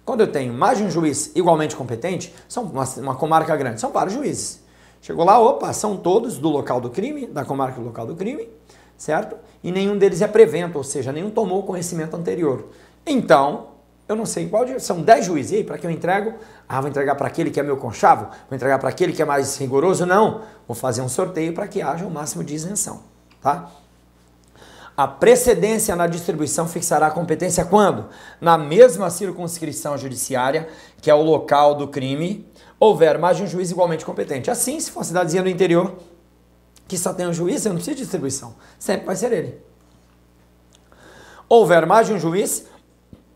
[0.04, 3.90] Quando eu tenho mais de um juiz igualmente competente, são uma, uma comarca grande, são
[3.90, 4.67] vários juízes.
[5.00, 8.48] Chegou lá, opa, são todos do local do crime, da comarca do local do crime,
[8.96, 9.36] certo?
[9.62, 12.66] E nenhum deles é prevento, ou seja, nenhum tomou conhecimento anterior.
[13.06, 13.68] Então,
[14.08, 16.34] eu não sei qual, são 10 juízes, e aí, para que eu entrego?
[16.68, 18.24] Ah, vou entregar para aquele que é meu conchavo?
[18.48, 20.06] Vou entregar para aquele que é mais rigoroso?
[20.06, 23.02] Não, vou fazer um sorteio para que haja o máximo de isenção,
[23.40, 23.70] tá?
[24.96, 28.06] A precedência na distribuição fixará a competência quando?
[28.40, 30.68] Na mesma circunscrição judiciária,
[31.00, 32.47] que é o local do crime,
[32.78, 34.50] houver mais de um juiz igualmente competente.
[34.50, 35.96] Assim, se for uma cidadezinha do interior
[36.86, 38.54] que só tem um juiz, eu não preciso de distribuição.
[38.78, 39.60] Sempre vai ser ele.
[41.48, 42.66] Houver mais de um juiz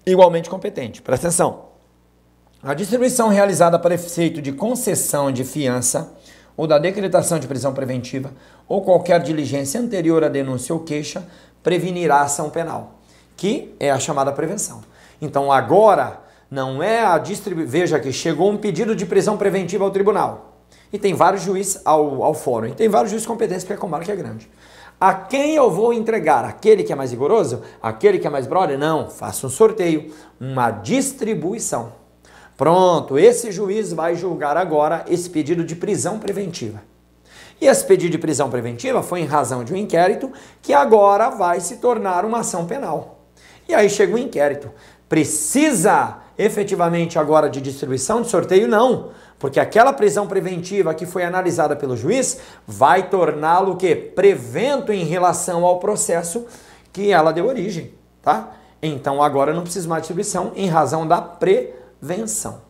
[0.06, 1.02] igualmente competente.
[1.02, 1.72] Presta atenção.
[2.62, 6.14] A distribuição realizada para efeito de concessão de fiança
[6.56, 8.32] ou da decretação de prisão preventiva
[8.68, 11.26] ou qualquer diligência anterior à denúncia ou queixa
[11.62, 13.00] prevenirá a ação penal,
[13.36, 14.82] que é a chamada prevenção.
[15.20, 16.21] Então, agora,
[16.52, 17.70] não é a distribuição.
[17.70, 20.58] Veja que chegou um pedido de prisão preventiva ao tribunal.
[20.92, 22.66] E tem vários juízes ao, ao fórum.
[22.66, 24.50] E tem vários juízes competentes, porque a comarca é grande.
[25.00, 26.44] A quem eu vou entregar?
[26.44, 27.62] Aquele que é mais rigoroso?
[27.82, 28.78] Aquele que é mais brother?
[28.78, 31.94] Não, faça um sorteio, uma distribuição.
[32.54, 36.82] Pronto, esse juiz vai julgar agora esse pedido de prisão preventiva.
[37.62, 41.60] E esse pedido de prisão preventiva foi em razão de um inquérito que agora vai
[41.60, 43.22] se tornar uma ação penal.
[43.66, 44.70] E aí chega o inquérito.
[45.08, 48.68] Precisa efetivamente agora de distribuição de sorteio?
[48.68, 55.04] Não, porque aquela prisão preventiva que foi analisada pelo juiz vai torná-lo que prevento em
[55.04, 56.46] relação ao processo
[56.92, 58.52] que ela deu origem, tá?
[58.82, 62.60] Então agora não precisa mais distribuição em razão da prevenção.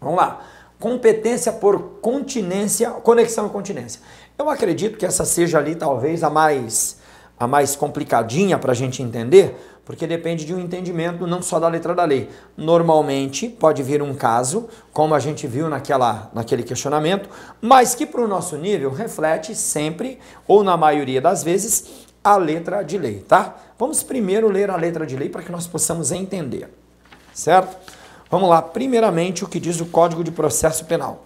[0.00, 0.40] Vamos lá.
[0.78, 4.00] Competência por continência, conexão e continência.
[4.38, 6.98] Eu acredito que essa seja ali talvez a mais
[7.40, 9.56] a mais complicadinha para a gente entender,
[9.90, 12.30] porque depende de um entendimento não só da letra da lei.
[12.56, 17.28] Normalmente pode vir um caso, como a gente viu naquela, naquele questionamento,
[17.60, 22.84] mas que para o nosso nível reflete sempre, ou na maioria das vezes, a letra
[22.84, 23.56] de lei, tá?
[23.76, 26.72] Vamos primeiro ler a letra de lei para que nós possamos entender,
[27.34, 27.76] certo?
[28.30, 31.24] Vamos lá, primeiramente o que diz o Código de Processo Penal.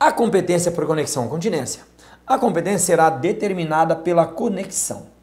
[0.00, 1.82] A competência por conexão ou continência.
[2.26, 5.14] A competência será determinada pela conexão.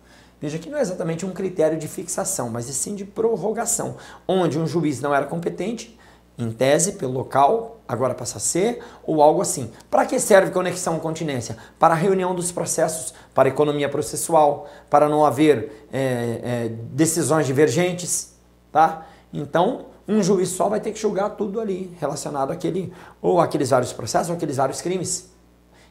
[0.43, 3.95] Veja que não é exatamente um critério de fixação, mas sim de prorrogação,
[4.27, 5.97] onde um juiz não era competente,
[6.37, 9.71] em tese, pelo local, agora passa a ser, ou algo assim.
[9.89, 11.55] Para que serve conexão continência?
[11.79, 18.33] Para a reunião dos processos, para economia processual, para não haver é, é, decisões divergentes,
[18.69, 19.07] tá?
[19.31, 23.93] Então, um juiz só vai ter que julgar tudo ali relacionado àquele, ou aqueles vários
[23.93, 25.32] processos, ou aqueles vários crimes.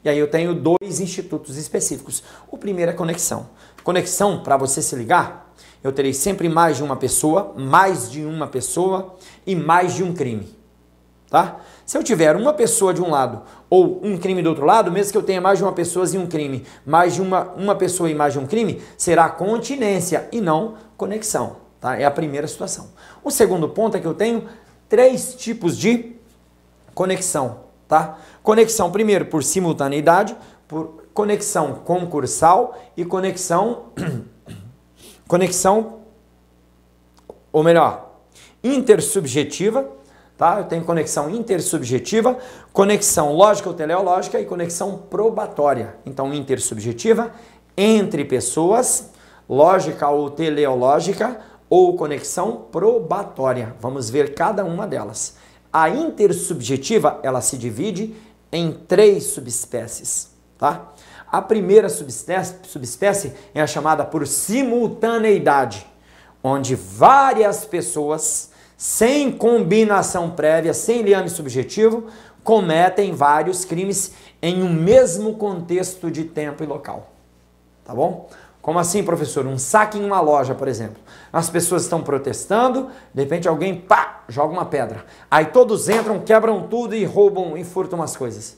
[0.05, 2.23] E aí eu tenho dois institutos específicos.
[2.51, 3.49] O primeiro é conexão.
[3.85, 8.47] Conexão, para você se ligar, eu terei sempre mais de uma pessoa, mais de uma
[8.47, 10.57] pessoa e mais de um crime.
[11.29, 11.61] Tá?
[11.87, 15.13] Se eu tiver uma pessoa de um lado ou um crime do outro lado, mesmo
[15.13, 18.11] que eu tenha mais de uma pessoa e um crime, mais de uma, uma pessoa
[18.11, 21.57] e mais de um crime, será continência e não conexão.
[21.81, 21.97] Tá?
[21.99, 22.91] É a primeira situação.
[23.25, 24.47] O segundo ponto é que eu tenho
[24.89, 26.13] três tipos de
[26.95, 27.61] conexão.
[27.89, 28.19] Tá?
[28.43, 33.87] Conexão, primeiro, por simultaneidade, por conexão concursal e conexão
[35.29, 36.03] conexão
[37.53, 38.13] ou melhor,
[38.65, 39.87] intersubjetiva,
[40.39, 40.59] tá?
[40.59, 42.39] Eu tenho conexão intersubjetiva,
[42.73, 45.97] conexão lógica ou teleológica e conexão probatória.
[46.07, 47.33] Então, intersubjetiva
[47.77, 49.11] entre pessoas,
[49.49, 53.77] lógica ou teleológica ou conexão probatória.
[53.81, 55.37] Vamos ver cada uma delas.
[55.71, 58.15] A intersubjetiva, ela se divide
[58.53, 60.93] em três subespécies, tá?
[61.31, 65.87] A primeira subespécie, subespécie é a chamada por simultaneidade,
[66.45, 72.09] onde várias pessoas, sem combinação prévia, sem liame subjetivo,
[72.45, 74.13] cometem vários crimes
[74.43, 77.13] em um mesmo contexto de tempo e local.
[77.85, 78.29] Tá bom?
[78.63, 79.45] Como assim, professor?
[79.45, 81.03] Um saque em uma loja, por exemplo.
[81.33, 85.05] As pessoas estão protestando, de repente alguém, pá, joga uma pedra.
[85.29, 88.57] Aí todos entram, quebram tudo e roubam e furtam as coisas.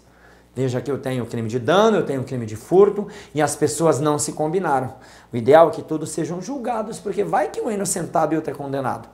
[0.54, 3.98] Veja que eu tenho crime de dano, eu tenho crime de furto e as pessoas
[3.98, 4.94] não se combinaram.
[5.32, 8.52] O ideal é que todos sejam julgados, porque vai que um é inocentado e outro
[8.52, 9.08] é condenado.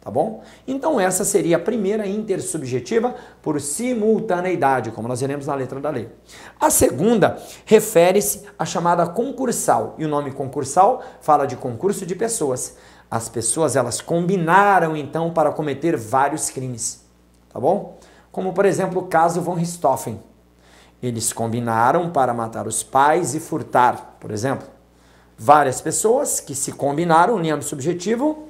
[0.00, 0.42] Tá bom?
[0.66, 6.08] Então essa seria a primeira intersubjetiva por simultaneidade, como nós veremos na letra da lei.
[6.58, 12.78] A segunda refere-se à chamada concursal, e o nome concursal fala de concurso de pessoas.
[13.10, 17.04] As pessoas elas combinaram então para cometer vários crimes,
[17.52, 17.98] tá bom?
[18.32, 20.18] Como por exemplo o caso von Richthofen.
[21.02, 24.66] Eles combinaram para matar os pais e furtar, por exemplo.
[25.36, 28.49] Várias pessoas que se combinaram, união subjetivo,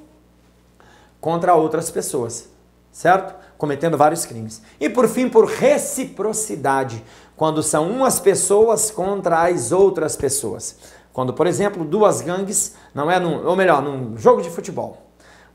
[1.21, 2.49] contra outras pessoas,
[2.91, 3.35] certo?
[3.57, 4.61] Cometendo vários crimes.
[4.79, 7.03] E por fim, por reciprocidade,
[7.37, 10.77] quando são umas pessoas contra as outras pessoas.
[11.13, 14.97] Quando, por exemplo, duas gangues, não é num, ou melhor, num jogo de futebol.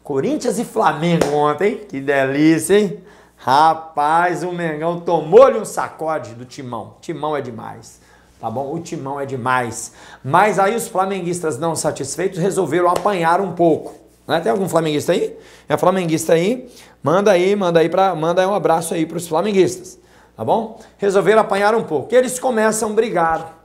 [0.05, 3.03] Corinthians e Flamengo ontem, que delícia, hein?
[3.37, 6.95] Rapaz, o Mengão tomou-lhe um sacode do Timão.
[7.01, 8.01] Timão é demais.
[8.41, 8.73] Tá bom?
[8.73, 9.93] O Timão é demais.
[10.23, 14.06] Mas aí os flamenguistas não satisfeitos resolveram apanhar um pouco.
[14.27, 14.41] Né?
[14.41, 15.37] Tem algum flamenguista aí?
[15.69, 16.69] É flamenguista aí?
[17.03, 19.99] Manda aí, manda aí para, manda aí um abraço aí para os flamenguistas.
[20.37, 20.79] Tá bom?
[20.99, 22.15] Resolveram apanhar um pouco.
[22.15, 23.57] Eles começam a brigar.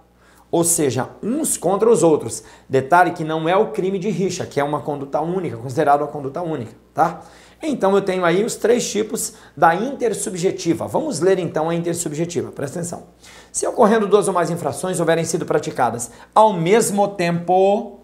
[0.50, 2.44] Ou seja, uns contra os outros.
[2.68, 6.08] Detalhe que não é o crime de rixa, que é uma conduta única, considerado uma
[6.08, 7.22] conduta única, tá?
[7.64, 10.88] Então eu tenho aí os três tipos da intersubjetiva.
[10.88, 13.04] Vamos ler então a intersubjetiva, presta atenção.
[13.52, 18.01] Se ocorrendo duas ou mais infrações houverem sido praticadas ao mesmo tempo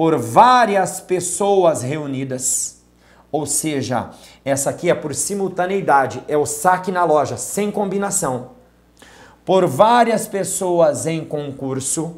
[0.00, 2.80] por várias pessoas reunidas,
[3.30, 4.08] ou seja,
[4.42, 8.52] essa aqui é por simultaneidade, é o saque na loja, sem combinação,
[9.44, 12.16] por várias pessoas em concurso,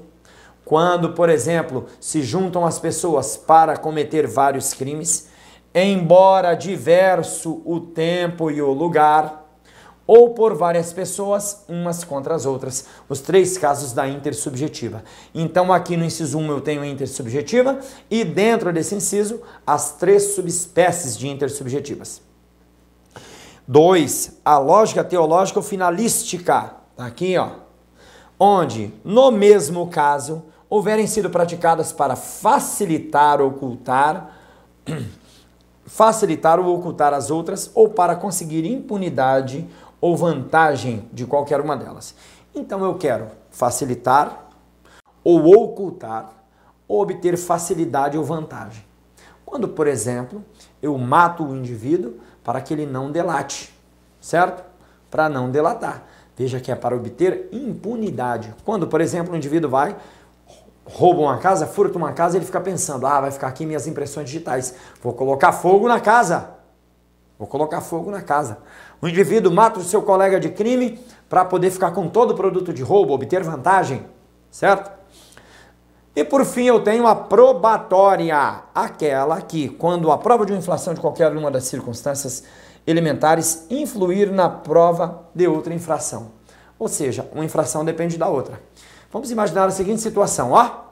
[0.64, 5.28] quando, por exemplo, se juntam as pessoas para cometer vários crimes,
[5.74, 9.41] embora diverso o tempo e o lugar,
[10.06, 12.86] ou por várias pessoas, umas contra as outras.
[13.08, 15.02] Os três casos da intersubjetiva.
[15.34, 17.78] Então, aqui no inciso 1 eu tenho a intersubjetiva
[18.10, 22.20] e dentro desse inciso, as três subespécies de intersubjetivas.
[23.66, 24.40] 2.
[24.44, 26.74] A lógica teológica ou finalística.
[26.96, 27.50] Tá aqui, ó.
[28.38, 34.36] Onde, no mesmo caso, houverem sido praticadas para facilitar, ocultar
[35.86, 39.66] facilitar ou ocultar as outras ou para conseguir impunidade
[40.02, 42.14] ou vantagem de qualquer uma delas.
[42.54, 44.48] Então eu quero facilitar
[45.24, 46.30] ou ocultar
[46.86, 48.84] ou obter facilidade ou vantagem.
[49.46, 50.44] Quando, por exemplo,
[50.82, 53.72] eu mato o indivíduo para que ele não delate,
[54.20, 54.64] certo?
[55.10, 56.02] Para não delatar.
[56.36, 58.54] Veja que é para obter impunidade.
[58.64, 59.96] Quando, por exemplo, o indivíduo vai
[60.84, 64.26] rouba uma casa, furta uma casa, ele fica pensando: ah, vai ficar aqui minhas impressões
[64.26, 64.74] digitais.
[65.00, 66.50] Vou colocar fogo na casa.
[67.38, 68.58] Vou colocar fogo na casa.
[69.02, 72.72] O indivíduo mata o seu colega de crime para poder ficar com todo o produto
[72.72, 74.06] de roubo, obter vantagem,
[74.48, 74.92] certo?
[76.14, 80.94] E por fim eu tenho a probatória, aquela que, quando a prova de uma inflação
[80.94, 82.44] de qualquer uma das circunstâncias
[82.86, 86.30] elementares influir na prova de outra infração.
[86.78, 88.60] Ou seja, uma infração depende da outra.
[89.10, 90.82] Vamos imaginar a seguinte situação, ó.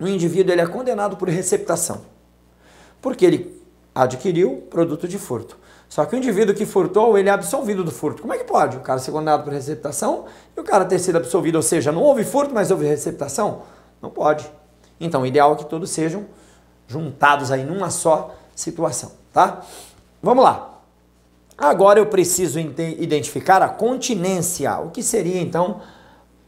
[0.00, 2.02] O indivíduo ele é condenado por receptação,
[3.00, 3.62] porque ele
[3.94, 5.56] adquiriu produto de furto.
[5.88, 8.20] Só que o indivíduo que furtou, ele é absolvido do furto.
[8.20, 10.26] Como é que pode o cara ser condenado por receptação
[10.56, 11.56] e o cara ter sido absolvido?
[11.56, 13.62] Ou seja, não houve furto, mas houve receptação?
[14.02, 14.46] Não pode.
[15.00, 16.26] Então, o ideal é que todos sejam
[16.86, 19.62] juntados aí numa só situação, tá?
[20.22, 20.80] Vamos lá.
[21.56, 24.78] Agora eu preciso identificar a continência.
[24.78, 25.80] O que seria então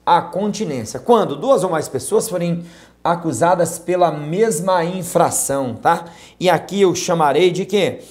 [0.04, 1.00] a continência?
[1.00, 2.64] Quando duas ou mais pessoas forem
[3.02, 6.04] acusadas pela mesma infração, tá?
[6.38, 8.02] E aqui eu chamarei de quê?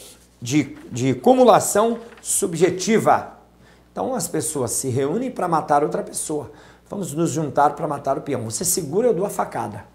[0.42, 3.38] De, de cumulação subjetiva.
[3.92, 6.52] Então as pessoas se reúnem para matar outra pessoa.
[6.90, 8.50] Vamos nos juntar para matar o peão.
[8.50, 9.86] Você segura, eu dou a facada.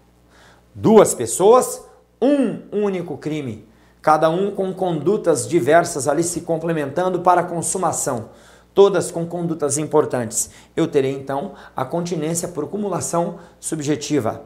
[0.73, 1.81] Duas pessoas,
[2.21, 3.67] um único crime
[4.05, 8.29] cada um com condutas diversas ali se complementando para a consumação,
[8.71, 10.51] todas com condutas importantes.
[10.75, 14.43] Eu terei então a continência por cumulação subjetiva.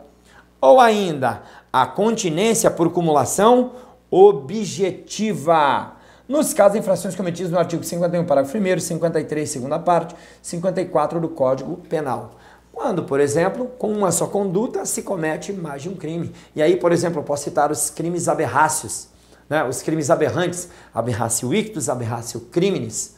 [0.61, 1.41] Ou ainda,
[1.73, 3.71] a continência por cumulação
[4.09, 5.95] objetiva.
[6.27, 11.29] Nos casos de infrações cometidas no artigo 51, parágrafo 1, 53, segunda parte, 54 do
[11.29, 12.35] Código Penal.
[12.71, 16.31] Quando, por exemplo, com uma só conduta se comete mais de um crime.
[16.55, 19.09] E aí, por exemplo, eu posso citar os crimes aberrácios
[19.49, 23.15] né, os crimes aberrantes, aberratio ictus, aberratio criminis,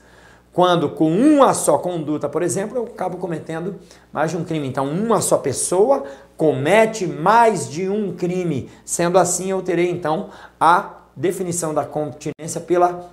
[0.54, 3.76] quando com uma só conduta, por exemplo, eu acabo cometendo
[4.12, 4.68] mais de um crime.
[4.68, 6.04] Então, uma só pessoa
[6.36, 8.70] comete mais de um crime.
[8.84, 10.30] Sendo assim, eu terei então
[10.60, 13.10] a definição da continência pela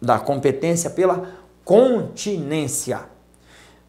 [0.00, 1.28] da competência pela
[1.62, 3.02] continência.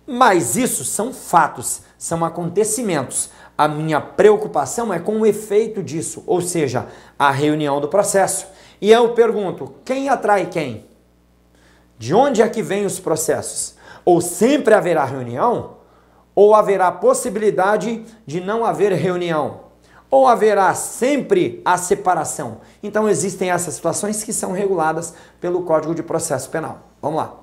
[0.06, 3.30] Mas isso são fatos, são acontecimentos.
[3.58, 6.88] A minha preocupação é com o efeito disso, ou seja,
[7.18, 8.48] a reunião do processo.
[8.82, 10.91] E eu pergunto: quem atrai quem?
[12.02, 13.76] De onde é que vêm os processos?
[14.04, 15.76] Ou sempre haverá reunião?
[16.34, 19.60] Ou haverá possibilidade de não haver reunião?
[20.10, 22.58] Ou haverá sempre a separação?
[22.82, 26.80] Então existem essas situações que são reguladas pelo Código de Processo Penal.
[27.00, 27.36] Vamos lá.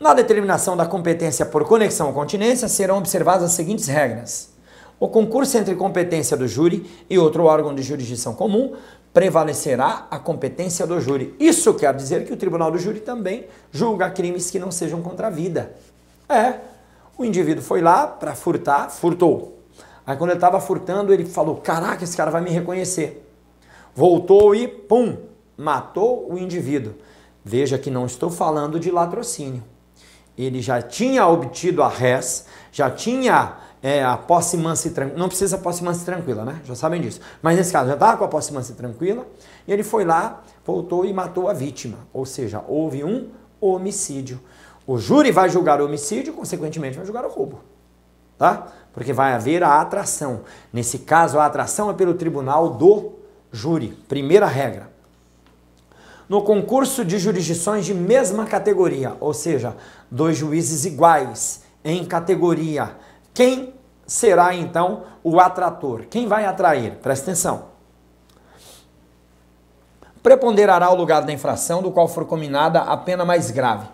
[0.00, 4.54] Na determinação da competência por conexão ou continência serão observadas as seguintes regras.
[4.98, 8.72] O concurso entre competência do júri e outro órgão de jurisdição comum
[9.12, 11.34] prevalecerá a competência do júri.
[11.38, 15.26] Isso quer dizer que o tribunal do júri também julga crimes que não sejam contra
[15.26, 15.74] a vida.
[16.28, 16.54] É,
[17.16, 19.58] o indivíduo foi lá para furtar, furtou.
[20.06, 23.28] Aí quando ele estava furtando, ele falou: Caraca, esse cara vai me reconhecer.
[23.94, 25.16] Voltou e, pum,
[25.56, 26.94] matou o indivíduo.
[27.44, 29.62] Veja que não estou falando de latrocínio.
[30.36, 35.18] Ele já tinha obtido a res, já tinha é, a posse mansa e tranquila.
[35.18, 36.60] Não precisa posse mansa e tranquila, né?
[36.64, 37.20] Já sabem disso.
[37.42, 39.26] Mas nesse caso, já estava com a posse mansa e tranquila
[39.66, 41.98] e ele foi lá, voltou e matou a vítima.
[42.12, 43.28] Ou seja, houve um
[43.60, 44.40] homicídio.
[44.86, 47.60] O júri vai julgar o homicídio, consequentemente vai julgar o roubo.
[48.38, 48.68] Tá?
[48.92, 50.42] Porque vai haver a atração.
[50.72, 53.12] Nesse caso, a atração é pelo tribunal do
[53.50, 53.96] júri.
[54.08, 54.90] Primeira regra.
[56.28, 59.76] No concurso de jurisdições de mesma categoria, ou seja,
[60.10, 62.96] dois juízes iguais em categoria,
[63.34, 63.74] quem
[64.06, 66.04] será então o atrator?
[66.10, 66.96] Quem vai atrair?
[66.96, 67.72] Presta atenção.
[70.22, 73.86] Preponderará o lugar da infração do qual for combinada a pena mais grave.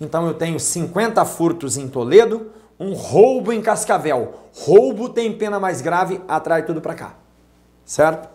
[0.00, 4.34] Então eu tenho 50 furtos em Toledo, um roubo em Cascavel.
[4.54, 7.14] Roubo tem pena mais grave, atrai tudo para cá.
[7.84, 8.28] Certo?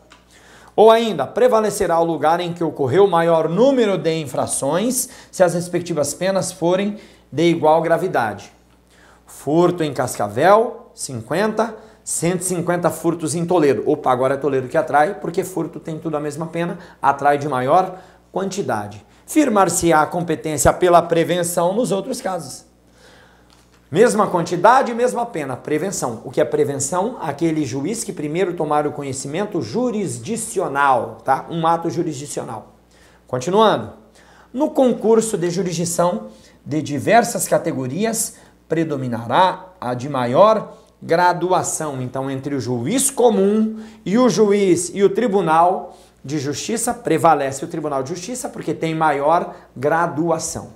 [0.75, 5.53] Ou ainda, prevalecerá o lugar em que ocorreu o maior número de infrações, se as
[5.53, 6.97] respectivas penas forem
[7.31, 8.51] de igual gravidade.
[9.37, 11.91] Furto em Cascavel, 50.
[12.03, 13.83] 150 furtos em Toledo.
[13.85, 17.47] Opa, agora é Toledo que atrai, porque furto tem tudo a mesma pena, atrai de
[17.47, 17.99] maior
[18.31, 19.05] quantidade.
[19.25, 22.65] Firmar-se-á a competência pela prevenção nos outros casos.
[23.89, 26.21] Mesma quantidade, mesma pena, prevenção.
[26.25, 27.17] O que é prevenção?
[27.21, 31.45] Aquele juiz que primeiro tomar o conhecimento jurisdicional, tá?
[31.49, 32.73] Um ato jurisdicional.
[33.27, 33.93] Continuando.
[34.53, 36.27] No concurso de jurisdição
[36.65, 38.35] de diversas categorias,
[38.71, 42.01] predominará a de maior graduação.
[42.01, 47.67] Então, entre o juiz comum e o juiz e o tribunal de justiça, prevalece o
[47.67, 50.69] tribunal de justiça porque tem maior graduação.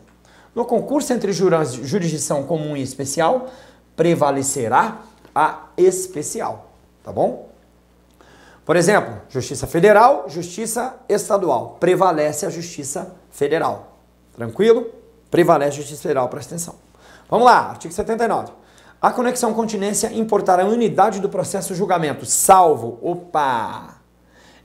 [0.54, 3.48] No concurso entre jurisdição comum e especial,
[3.96, 5.00] prevalecerá
[5.34, 6.72] a especial,
[7.02, 7.48] tá bom?
[8.66, 13.96] Por exemplo, justiça federal, justiça estadual, prevalece a justiça federal.
[14.36, 14.92] Tranquilo?
[15.36, 16.85] prevalece a justiça federal, presta atenção.
[17.30, 18.52] Vamos lá, artigo 79.
[19.02, 23.96] A conexão continência importará a unidade do processo julgamento, salvo, opa,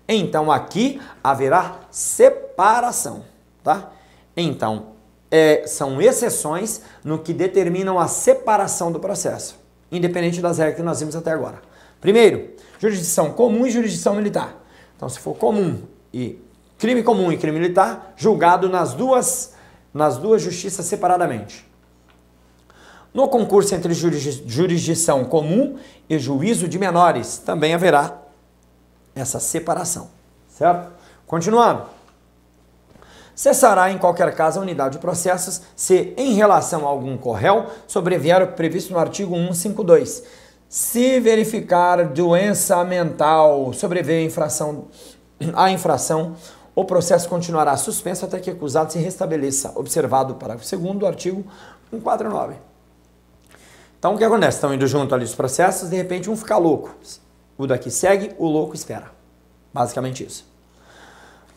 [0.08, 3.24] então aqui haverá separação,
[3.62, 3.92] tá?
[4.36, 4.86] Então,
[5.30, 9.56] é, são exceções no que determinam a separação do processo,
[9.90, 11.62] independente das regras que nós vimos até agora.
[12.00, 12.50] Primeiro,
[12.80, 14.56] jurisdição comum e jurisdição militar.
[14.96, 15.82] Então, se for comum
[16.12, 16.42] e
[16.76, 19.54] crime comum e crime militar, julgado nas duas,
[19.94, 21.69] nas duas justiças separadamente.
[23.12, 25.76] No concurso entre jurisdição comum
[26.08, 28.18] e juízo de menores, também haverá
[29.14, 30.08] essa separação,
[30.48, 30.92] certo?
[31.26, 31.84] Continuando.
[33.34, 38.42] Cessará em qualquer caso a unidade de processos se, em relação a algum corréu, sobrevier
[38.42, 40.22] o previsto no artigo 152.
[40.68, 44.84] Se verificar doença mental, sobrevier a infração,
[45.54, 46.36] a infração,
[46.76, 51.06] o processo continuará suspenso até que o acusado se restabeleça, observado o parágrafo 2 do
[51.06, 51.44] artigo
[51.90, 52.69] 149.
[54.00, 54.56] Então, o que acontece?
[54.56, 56.96] Estão indo junto ali os processos, de repente um fica louco.
[57.58, 59.12] O daqui segue, o louco espera.
[59.74, 60.48] Basicamente isso.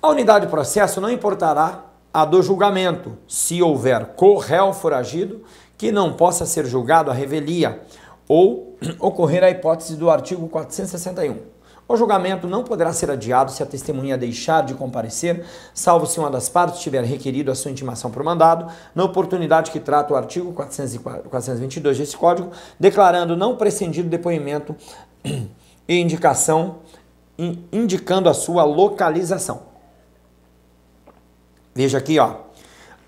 [0.01, 5.45] A unidade de processo não importará a do julgamento, se houver corréu foragido
[5.77, 7.81] que não possa ser julgado a revelia
[8.27, 11.52] ou ocorrer a hipótese do artigo 461.
[11.87, 16.29] O julgamento não poderá ser adiado se a testemunha deixar de comparecer, salvo se uma
[16.29, 20.53] das partes tiver requerido a sua intimação por mandado, na oportunidade que trata o artigo
[20.53, 24.75] 422 desse Código, declarando não prescindido depoimento
[25.87, 26.77] e indicação
[27.71, 29.63] indicando a sua localização.
[31.73, 32.35] Veja aqui, ó.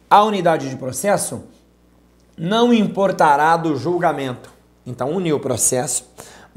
[0.10, 1.44] A unidade de processo
[2.38, 4.52] não importará do julgamento.
[4.86, 6.08] Então, uniu o processo,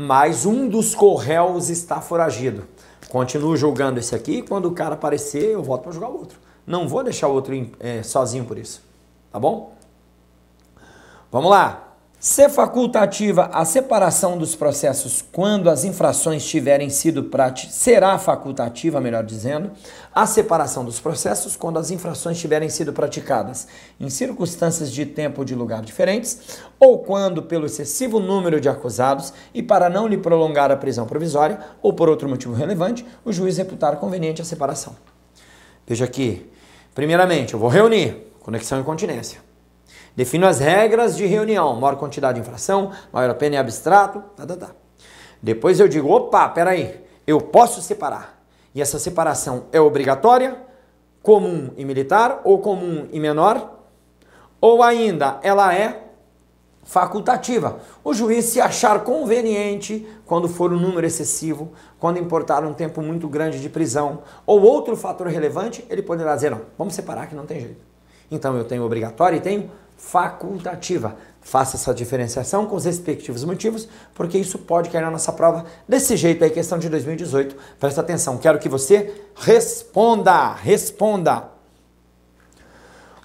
[0.01, 2.69] mas um dos corréus está foragido.
[3.09, 6.39] Continuo julgando esse aqui, quando o cara aparecer, eu volto para julgar o outro.
[6.65, 8.81] Não vou deixar o outro é, sozinho por isso.
[9.33, 9.75] Tá bom?
[11.33, 11.88] Vamos lá.
[12.21, 19.23] Ser facultativa a separação dos processos quando as infrações tiverem sido praticadas, será facultativa, melhor
[19.23, 19.71] dizendo,
[20.12, 23.69] a separação dos processos quando as infrações tiverem sido praticadas
[24.01, 29.33] em circunstâncias de tempo ou de lugar diferentes, ou quando, pelo excessivo número de acusados
[29.55, 33.59] e para não lhe prolongar a prisão provisória, ou por outro motivo relevante, o juiz
[33.59, 34.97] reputar conveniente a separação.
[35.87, 36.51] Veja aqui,
[36.97, 39.48] primeiramente, eu vou reunir conexão e continência.
[40.19, 44.57] Defino as regras de reunião, maior quantidade de infração, maior pena em abstrato, tá, tá,
[44.57, 44.71] tá.
[45.41, 48.43] Depois eu digo, opa, peraí, eu posso separar.
[48.75, 50.61] E essa separação é obrigatória,
[51.23, 53.79] comum e militar, ou comum e menor,
[54.61, 56.07] ou ainda ela é
[56.83, 57.79] facultativa.
[58.03, 63.29] O juiz, se achar conveniente, quando for um número excessivo, quando importar um tempo muito
[63.29, 67.47] grande de prisão, ou outro fator relevante, ele poderá dizer, não, vamos separar que não
[67.47, 67.87] tem jeito.
[68.29, 71.17] Então eu tenho obrigatório e tenho facultativa.
[71.43, 76.17] Faça essa diferenciação com os respectivos motivos, porque isso pode cair na nossa prova desse
[76.17, 77.57] jeito aí, questão de 2018.
[77.79, 81.49] Presta atenção, quero que você responda, responda.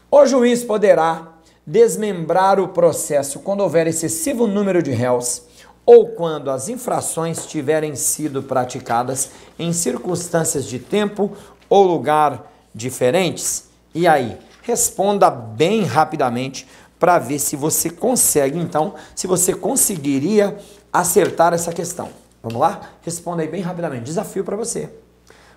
[0.09, 1.33] O juiz poderá
[1.65, 5.43] desmembrar o processo quando houver excessivo número de réus
[5.85, 11.31] ou quando as infrações tiverem sido praticadas em circunstâncias de tempo
[11.69, 13.69] ou lugar diferentes.
[13.93, 20.57] E aí, Responda bem rapidamente para ver se você consegue, então, se você conseguiria
[20.91, 22.09] acertar essa questão.
[22.41, 22.79] Vamos lá?
[23.01, 24.05] Responda aí bem rapidamente.
[24.05, 24.89] Desafio para você.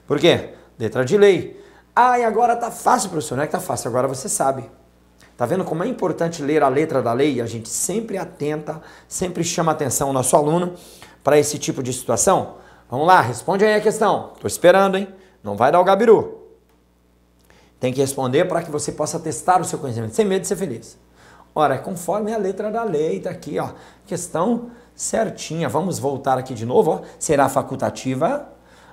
[0.09, 0.55] Por quê?
[0.77, 1.65] Letra de lei.
[1.95, 3.37] Ah, e agora tá fácil, professor.
[3.37, 4.69] Não é que tá fácil, agora você sabe.
[5.37, 7.41] Tá vendo como é importante ler a letra da lei?
[7.41, 10.75] A gente sempre atenta, sempre chama atenção o nosso aluno
[11.23, 12.57] para esse tipo de situação.
[12.91, 14.33] Vamos lá, responde aí a questão.
[14.41, 15.09] Tô esperando, hein?
[15.45, 16.46] Não vai dar o gabiru.
[17.79, 20.57] Tem que responder para que você possa testar o seu conhecimento, sem medo de ser
[20.57, 20.99] feliz.
[21.55, 23.71] Ora, é conforme a letra da lei, está aqui, ó,
[24.07, 25.69] questão certinha.
[25.69, 27.01] Vamos voltar aqui de novo, ó.
[27.19, 28.49] Será facultativa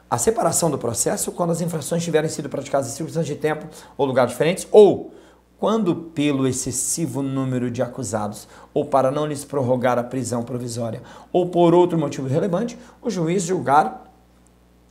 [0.09, 3.67] a separação do processo quando as infrações tiverem sido praticadas em circunstâncias de tempo
[3.97, 5.11] ou lugar diferentes, ou
[5.57, 11.49] quando pelo excessivo número de acusados, ou para não lhes prorrogar a prisão provisória, ou
[11.49, 14.13] por outro motivo relevante, o juiz julgar,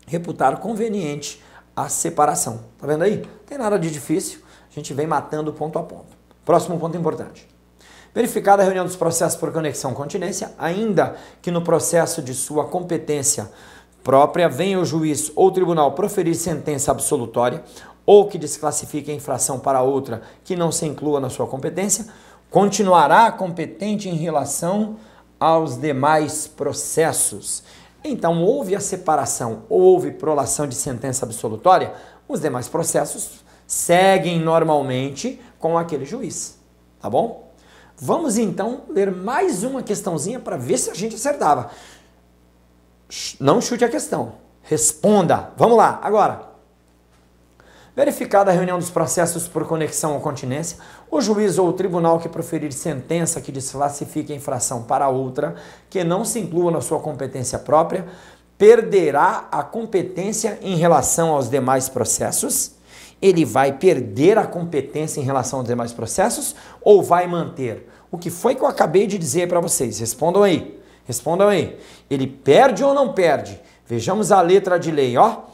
[0.06, 1.42] reputar conveniente
[1.76, 2.60] a separação.
[2.78, 3.18] Tá vendo aí?
[3.18, 6.16] Não tem nada de difícil, a gente vem matando ponto a ponto.
[6.44, 7.48] Próximo ponto importante.
[8.14, 13.50] Verificada a reunião dos processos por conexão continência, ainda que no processo de sua competência
[14.04, 17.62] própria venha o juiz ou tribunal proferir sentença absolutória
[18.04, 22.06] ou que desclassifique a infração para outra que não se inclua na sua competência,
[22.50, 24.96] continuará competente em relação
[25.38, 27.62] aos demais processos
[28.04, 31.94] então, houve a separação ou houve prolação de sentença absolutória,
[32.28, 36.58] os demais processos seguem normalmente com aquele juiz.
[37.00, 37.50] tá bom?
[37.96, 41.70] Vamos então ler mais uma questãozinha para ver se a gente acertava.
[43.38, 45.52] Não chute a questão, responda.
[45.56, 46.51] Vamos lá, agora.
[47.94, 50.78] Verificada a reunião dos processos por conexão ou continência,
[51.10, 55.56] o juiz ou o tribunal que proferir sentença que desclassifique a infração para outra,
[55.90, 58.06] que não se inclua na sua competência própria,
[58.56, 62.72] perderá a competência em relação aos demais processos?
[63.20, 67.86] Ele vai perder a competência em relação aos demais processos ou vai manter?
[68.10, 69.98] O que foi que eu acabei de dizer para vocês?
[69.98, 70.80] Respondam aí.
[71.04, 71.78] Respondam aí.
[72.08, 73.60] Ele perde ou não perde?
[73.86, 75.51] Vejamos a letra de lei, ó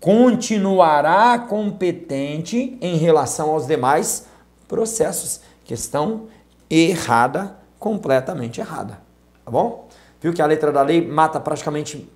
[0.00, 4.26] continuará competente em relação aos demais
[4.66, 5.40] processos.
[5.64, 6.28] Questão
[6.70, 9.00] errada, completamente errada.
[9.44, 9.88] Tá bom?
[10.20, 12.08] Viu que a letra da lei mata praticamente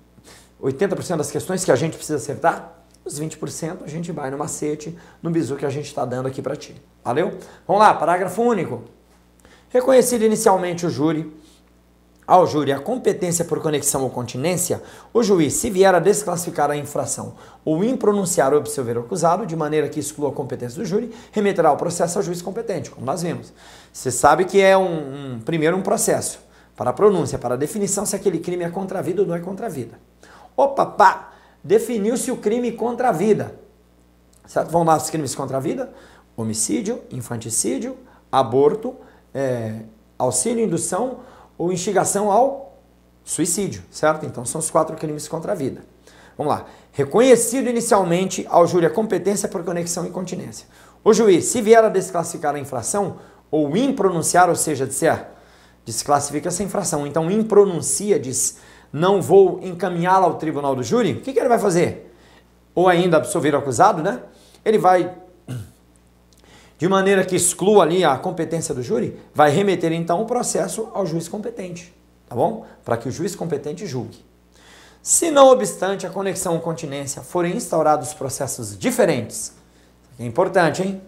[0.61, 2.73] 80% das questões que a gente precisa acertar?
[3.05, 6.41] Os 20% a gente vai no macete, no bizu que a gente está dando aqui
[6.41, 6.75] para ti.
[7.03, 7.37] Valeu?
[7.67, 8.83] Vamos lá, parágrafo único.
[9.69, 11.33] Reconhecido inicialmente o júri
[12.25, 14.81] ao júri a competência por conexão ou continência,
[15.13, 19.55] o juiz, se vier a desclassificar a infração ou impronunciar ou absolver o acusado, de
[19.55, 23.21] maneira que exclua a competência do júri, remeterá o processo ao juiz competente, como nós
[23.21, 23.53] vimos.
[23.91, 26.39] Você sabe que é um, um primeiro um processo
[26.75, 29.35] para a pronúncia, para a definição se aquele crime é contra a vida ou não
[29.35, 29.99] é contra a vida.
[30.55, 33.55] Opa, pá, definiu-se o crime contra a vida.
[34.45, 34.69] Certo?
[34.69, 35.93] Vão lá os crimes contra a vida?
[36.35, 37.97] Homicídio, infanticídio,
[38.31, 38.95] aborto,
[39.33, 39.81] é,
[40.17, 41.19] auxílio, indução
[41.57, 42.77] ou instigação ao
[43.23, 44.25] suicídio, certo?
[44.25, 45.81] Então são os quatro crimes contra a vida.
[46.37, 46.65] Vamos lá.
[46.91, 50.67] Reconhecido inicialmente ao júri a competência por conexão e continência.
[51.03, 53.17] O juiz, se vier a desclassificar a infração
[53.51, 55.27] ou impronunciar, ou seja, disser,
[55.85, 58.57] desclassifica essa infração, então impronuncia, diz,
[58.91, 62.13] não vou encaminhá-la ao tribunal do júri, o que, que ele vai fazer?
[62.73, 64.21] Ou ainda absolver o acusado, né?
[64.63, 65.13] Ele vai
[66.83, 71.05] de maneira que exclua ali a competência do júri, vai remeter então o processo ao
[71.05, 71.95] juiz competente,
[72.27, 72.65] tá bom?
[72.83, 74.21] Para que o juiz competente julgue.
[75.01, 79.53] Se não obstante a conexão ou continência forem instaurados processos diferentes,
[80.19, 81.01] é importante, hein?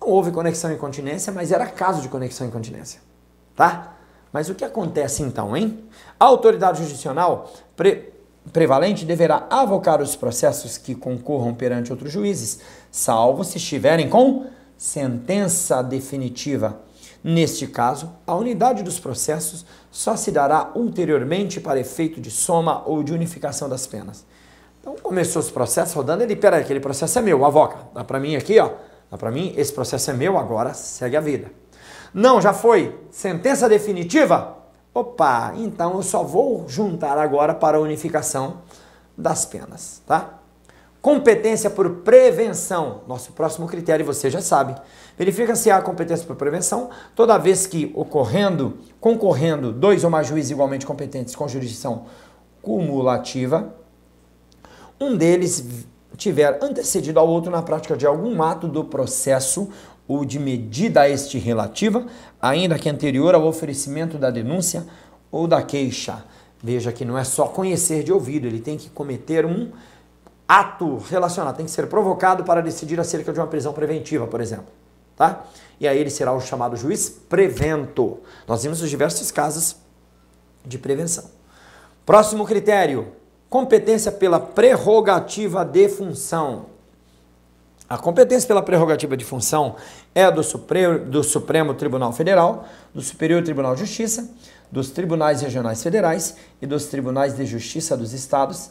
[0.00, 3.00] Não houve conexão e continência, mas era caso de conexão e continência,
[3.54, 3.94] tá?
[4.32, 5.84] Mas o que acontece então, hein?
[6.18, 8.12] A autoridade judicial pre
[8.52, 12.58] prevalente deverá avocar os processos que concorram perante outros juízes,
[12.90, 14.46] salvo se estiverem com
[14.80, 16.80] sentença definitiva.
[17.22, 23.02] Neste caso, a unidade dos processos só se dará ulteriormente para efeito de soma ou
[23.02, 24.24] de unificação das penas.
[24.80, 28.36] Então, começou os processos rodando, ele, peraí, aquele processo é meu, avoca, dá para mim
[28.36, 28.70] aqui, ó,
[29.10, 31.52] dá para mim, esse processo é meu, agora segue a vida.
[32.14, 34.56] Não, já foi, sentença definitiva?
[34.94, 38.62] Opa, então eu só vou juntar agora para a unificação
[39.14, 40.39] das penas, tá?
[41.02, 43.02] Competência por prevenção.
[43.08, 44.74] Nosso próximo critério você já sabe.
[45.16, 50.50] Verifica se há competência por prevenção toda vez que ocorrendo, concorrendo dois ou mais juízes
[50.50, 52.04] igualmente competentes com jurisdição
[52.60, 53.74] cumulativa,
[55.00, 55.86] um deles
[56.16, 59.70] tiver antecedido ao outro na prática de algum ato do processo
[60.06, 62.04] ou de medida a este relativa,
[62.42, 64.86] ainda que anterior ao oferecimento da denúncia
[65.32, 66.24] ou da queixa.
[66.62, 69.70] Veja que não é só conhecer de ouvido, ele tem que cometer um
[70.50, 74.66] ato relacionado, tem que ser provocado para decidir acerca de uma prisão preventiva, por exemplo.
[75.14, 75.44] Tá?
[75.78, 78.18] E aí ele será o chamado juiz prevento.
[78.48, 79.76] Nós vimos os diversos casos
[80.66, 81.30] de prevenção.
[82.04, 83.12] Próximo critério:
[83.48, 86.66] competência pela prerrogativa de função.
[87.88, 89.76] A competência pela prerrogativa de função
[90.12, 90.42] é do
[91.10, 94.28] do Supremo Tribunal Federal, do Superior Tribunal de Justiça,
[94.70, 98.70] dos Tribunais Regionais Federais e dos Tribunais de Justiça dos Estados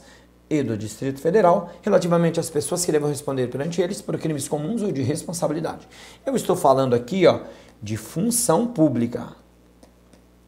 [0.49, 4.81] e do Distrito Federal relativamente às pessoas que devem responder perante eles por crimes comuns
[4.81, 5.87] ou de responsabilidade.
[6.25, 7.41] Eu estou falando aqui ó,
[7.81, 9.35] de função pública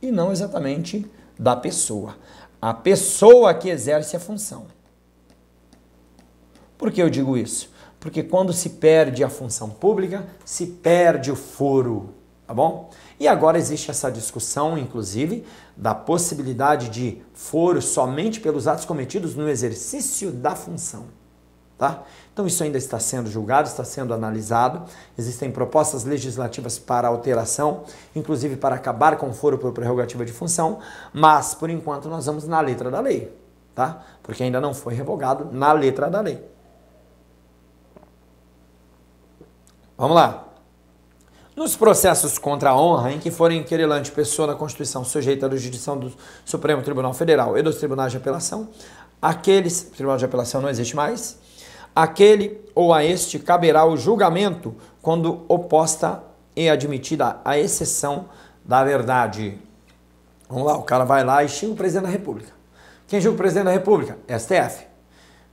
[0.02, 1.06] e não exatamente
[1.38, 2.16] da pessoa.
[2.62, 4.66] A pessoa que exerce a função.
[6.78, 7.70] Por que eu digo isso?
[8.00, 12.16] Porque quando se perde a função pública, se perde o foro,
[12.48, 12.90] tá bom?
[13.20, 15.46] E agora existe essa discussão, inclusive,
[15.82, 21.06] da possibilidade de foro somente pelos atos cometidos no exercício da função.
[21.76, 22.04] Tá?
[22.32, 24.84] Então isso ainda está sendo julgado, está sendo analisado.
[25.18, 27.84] Existem propostas legislativas para alteração,
[28.16, 30.78] inclusive para acabar com o foro por prerrogativa de função,
[31.12, 33.36] mas por enquanto nós vamos na letra da lei,
[33.74, 34.04] tá?
[34.22, 36.48] Porque ainda não foi revogado na letra da lei.
[39.98, 40.51] Vamos lá.
[41.54, 45.98] Nos processos contra a honra, em que forem querelante pessoa na Constituição sujeita à jurisdição
[45.98, 46.14] do
[46.46, 48.70] Supremo Tribunal Federal e dos tribunais de apelação,
[49.22, 51.38] aqueles, tribunal de apelação não existe mais,
[51.94, 56.24] aquele ou a este caberá o julgamento quando oposta
[56.56, 58.30] é admitida a exceção
[58.64, 59.60] da verdade.
[60.50, 62.54] Vamos lá, o cara vai lá e xinga o presidente da República.
[63.08, 64.18] Quem julga o presidente da República?
[64.40, 64.86] STF.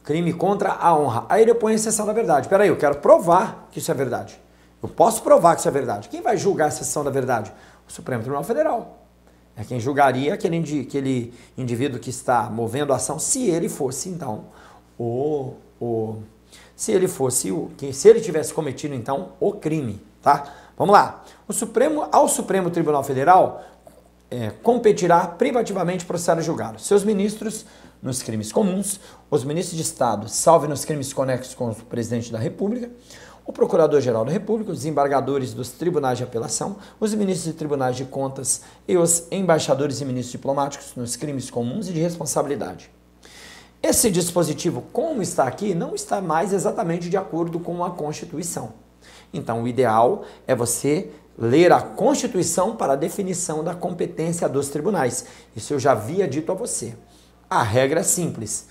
[0.04, 1.26] Crime contra a honra.
[1.28, 2.48] Aí ele põe a exceção da verdade.
[2.48, 4.40] Peraí, eu quero provar que isso é verdade.
[4.82, 6.08] Eu posso provar que isso é verdade.
[6.08, 7.52] Quem vai julgar a exceção da verdade?
[7.88, 8.98] O Supremo Tribunal Federal.
[9.56, 14.44] É quem julgaria aquele, aquele indivíduo que está movendo a ação, se ele fosse, então,
[14.98, 15.54] o.
[15.80, 16.22] o
[16.76, 17.70] se ele fosse o.
[17.92, 20.00] Se ele tivesse cometido, então, o crime.
[20.22, 20.52] Tá?
[20.76, 21.24] Vamos lá.
[21.48, 23.64] O Supremo, ao Supremo Tribunal Federal
[24.30, 26.86] é, competirá privativamente processos julgados.
[26.86, 27.64] Seus ministros
[28.00, 29.00] nos crimes comuns,
[29.30, 32.90] os ministros de Estado, salve nos crimes conexos com o presidente da República,
[33.48, 38.04] o Procurador-Geral da República, os desembargadores dos tribunais de apelação, os ministros de tribunais de
[38.04, 42.90] contas e os embaixadores e ministros diplomáticos nos crimes comuns e de responsabilidade.
[43.82, 48.74] Esse dispositivo, como está aqui, não está mais exatamente de acordo com a Constituição.
[49.32, 55.24] Então, o ideal é você ler a Constituição para a definição da competência dos tribunais.
[55.56, 56.94] Isso eu já havia dito a você.
[57.48, 58.68] A regra é simples.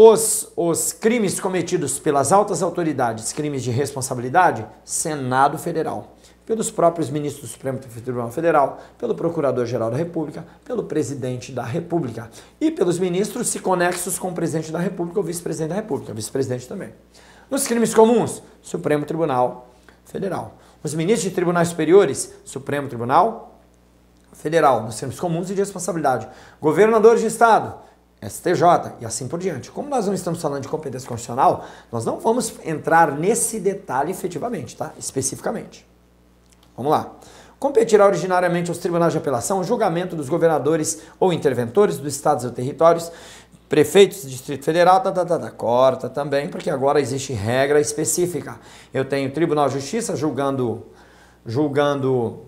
[0.00, 6.14] Os, os crimes cometidos pelas altas autoridades, crimes de responsabilidade, Senado Federal.
[6.46, 12.30] Pelos próprios ministros do Supremo Tribunal Federal, pelo Procurador-Geral da República, pelo Presidente da República
[12.60, 16.68] e pelos ministros se conexos com o Presidente da República ou Vice-Presidente da República, Vice-Presidente
[16.68, 16.94] também.
[17.50, 19.68] Nos crimes comuns, Supremo Tribunal
[20.04, 20.58] Federal.
[20.80, 23.58] Os ministros de tribunais superiores, Supremo Tribunal
[24.32, 24.84] Federal.
[24.84, 26.28] Nos crimes comuns e de responsabilidade.
[26.60, 27.87] Governadores de Estado,
[28.22, 29.70] STJ e assim por diante.
[29.70, 34.76] Como nós não estamos falando de competência constitucional, nós não vamos entrar nesse detalhe efetivamente,
[34.76, 34.92] tá?
[34.98, 35.86] Especificamente.
[36.76, 37.12] Vamos lá.
[37.58, 42.50] Competirá originariamente aos tribunais de apelação o julgamento dos governadores ou interventores dos estados ou
[42.50, 43.10] territórios
[43.68, 48.58] Prefeitos do Distrito Federal, tá, tá, tá, tá, corta também, porque agora existe regra específica.
[48.94, 50.86] Eu tenho Tribunal de Justiça julgando,
[51.44, 52.47] julgando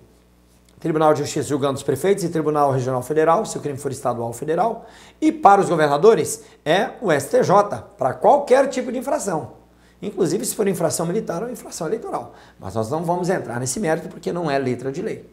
[0.81, 4.29] Tribunal de Justiça julgando os prefeitos e Tribunal Regional Federal, se o crime for estadual
[4.29, 4.87] ou federal.
[5.21, 7.53] E para os governadores é o STJ,
[7.99, 9.53] para qualquer tipo de infração.
[10.01, 12.33] Inclusive se for infração militar ou infração eleitoral.
[12.59, 15.31] Mas nós não vamos entrar nesse mérito porque não é letra de lei.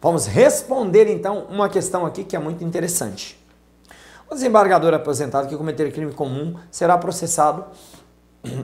[0.00, 3.38] Vamos responder então uma questão aqui que é muito interessante.
[4.30, 7.64] O desembargador aposentado que cometer crime comum será processado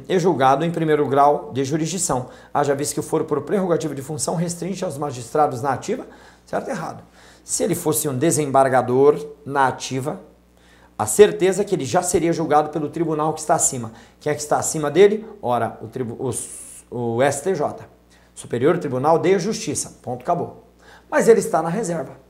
[0.09, 4.03] e julgado em primeiro grau de jurisdição, haja visto que o foro por prerrogativa de
[4.03, 6.07] função restringe aos magistrados na ativa,
[6.45, 7.03] certo errado?
[7.45, 10.20] Se ele fosse um desembargador na ativa,
[10.99, 13.93] a certeza é que ele já seria julgado pelo tribunal que está acima.
[14.18, 15.27] Quem é que está acima dele?
[15.43, 17.85] Ora, o, tribu, o, o STJ,
[18.35, 19.99] Superior Tribunal de Justiça.
[20.03, 20.64] Ponto, acabou.
[21.11, 22.27] Mas ele está na reserva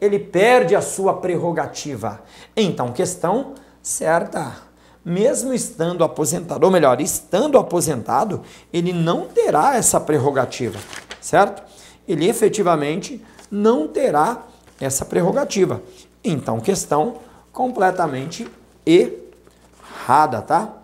[0.00, 2.22] ele perde a sua prerrogativa.
[2.56, 4.69] Então, questão certa.
[5.10, 8.42] Mesmo estando aposentado, ou melhor, estando aposentado,
[8.72, 10.78] ele não terá essa prerrogativa,
[11.20, 11.64] certo?
[12.06, 14.44] Ele efetivamente não terá
[14.80, 15.82] essa prerrogativa.
[16.22, 17.16] Então, questão
[17.52, 18.48] completamente
[18.86, 20.76] errada, tá?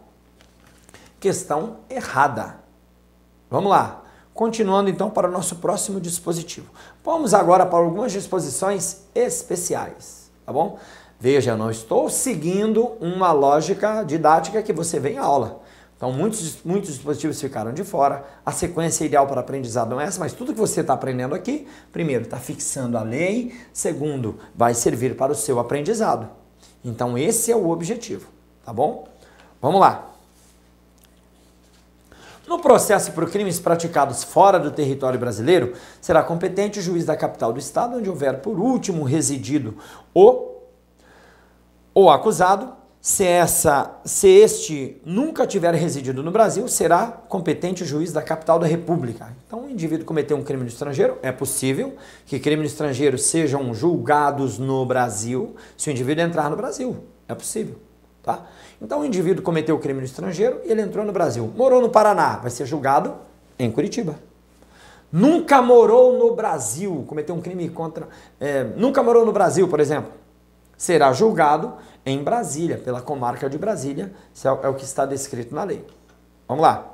[1.21, 2.57] Questão errada.
[3.49, 4.03] Vamos lá.
[4.35, 6.67] Continuando então para o nosso próximo dispositivo.
[7.05, 10.81] Vamos agora para algumas disposições especiais, tá bom?
[11.19, 15.63] Veja, eu não estou seguindo uma lógica didática que você vê em aula.
[15.97, 18.23] Então, muitos, muitos dispositivos ficaram de fora.
[18.45, 21.67] A sequência ideal para aprendizado não é essa, mas tudo que você está aprendendo aqui,
[21.91, 26.29] primeiro, está fixando a lei, segundo, vai servir para o seu aprendizado.
[26.85, 28.29] Então, esse é o objetivo,
[28.63, 29.09] tá bom?
[29.61, 30.11] Vamos lá.
[32.47, 37.53] No processo por crimes praticados fora do território brasileiro, será competente o juiz da capital
[37.53, 39.79] do estado onde houver por último residido
[40.15, 40.56] o,
[41.97, 42.75] o acusado.
[43.01, 48.59] Se, essa, se este nunca tiver residido no Brasil, será competente o juiz da capital
[48.59, 49.33] da República.
[49.47, 51.95] Então, o indivíduo cometeu um crime no estrangeiro, é possível
[52.27, 56.97] que crimes no estrangeiro sejam julgados no Brasil se o indivíduo entrar no Brasil.
[57.29, 57.77] É possível.
[58.25, 58.45] Tá?
[58.83, 61.51] Então o indivíduo cometeu o crime no estrangeiro e ele entrou no Brasil.
[61.57, 63.15] Morou no Paraná, vai ser julgado
[63.57, 64.17] em Curitiba.
[65.13, 68.09] Nunca morou no Brasil, cometeu um crime contra.
[68.41, 70.26] É, nunca morou no Brasil, por exemplo.
[70.77, 71.75] Será julgado
[72.05, 74.13] em Brasília, pela comarca de Brasília,
[74.45, 75.85] é, é o que está descrito na lei.
[76.47, 76.93] Vamos lá.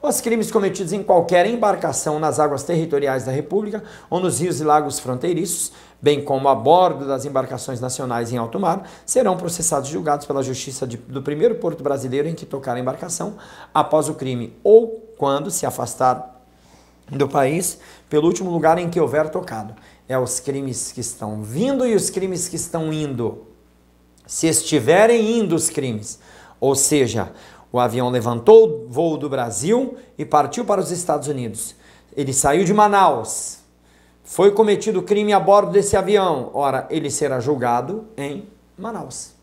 [0.00, 4.64] Os crimes cometidos em qualquer embarcação nas águas territoriais da República ou nos rios e
[4.64, 5.72] lagos fronteiriços
[6.04, 10.42] bem como a bordo das embarcações nacionais em alto mar, serão processados e julgados pela
[10.42, 13.36] Justiça de, do primeiro porto brasileiro em que tocar a embarcação
[13.72, 16.42] após o crime ou quando se afastar
[17.08, 17.78] do país
[18.10, 19.74] pelo último lugar em que houver tocado.
[20.08, 23.46] É os crimes que estão vindo e os crimes que estão indo.
[24.26, 26.18] Se estiverem indo os crimes,
[26.60, 27.32] ou seja,
[27.72, 31.74] o avião levantou o voo do Brasil e partiu para os Estados Unidos
[32.16, 33.58] ele saiu de Manaus,
[34.22, 38.48] foi cometido crime a bordo desse avião, ora, ele será julgado em
[38.78, 39.34] Manaus.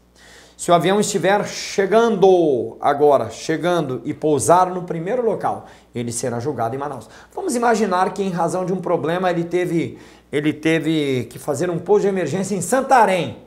[0.58, 6.76] Se o avião estiver chegando agora, chegando e pousar no primeiro local, ele será julgado
[6.76, 7.10] em Manaus.
[7.34, 9.98] Vamos imaginar que em razão de um problema ele teve,
[10.32, 13.44] ele teve que fazer um pouso de emergência em Santarém.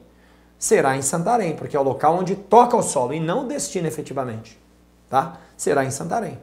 [0.58, 3.86] Será em Santarém, porque é o local onde toca o solo e não o destino
[3.86, 4.58] efetivamente,
[5.08, 5.38] tá?
[5.56, 6.38] Será em Santarém.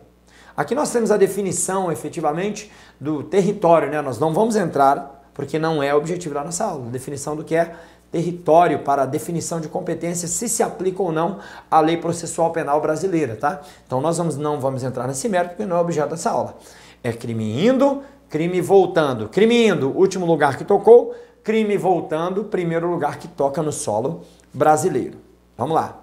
[0.56, 4.02] Aqui nós temos a definição efetivamente do território, né?
[4.02, 7.74] Nós não vamos entrar porque não é objetivo da nossa aula, definição do que é
[8.12, 11.40] território para definição de competência se se aplica ou não
[11.70, 13.62] a lei processual penal brasileira, tá?
[13.88, 16.58] Então nós vamos, não vamos entrar nesse mérito porque não é objeto dessa aula.
[17.04, 19.28] É crime indo, crime voltando.
[19.28, 21.14] Crime indo, último lugar que tocou,
[21.44, 24.22] crime voltando, primeiro lugar que toca no solo
[24.54, 25.18] brasileiro.
[25.58, 25.98] Vamos lá.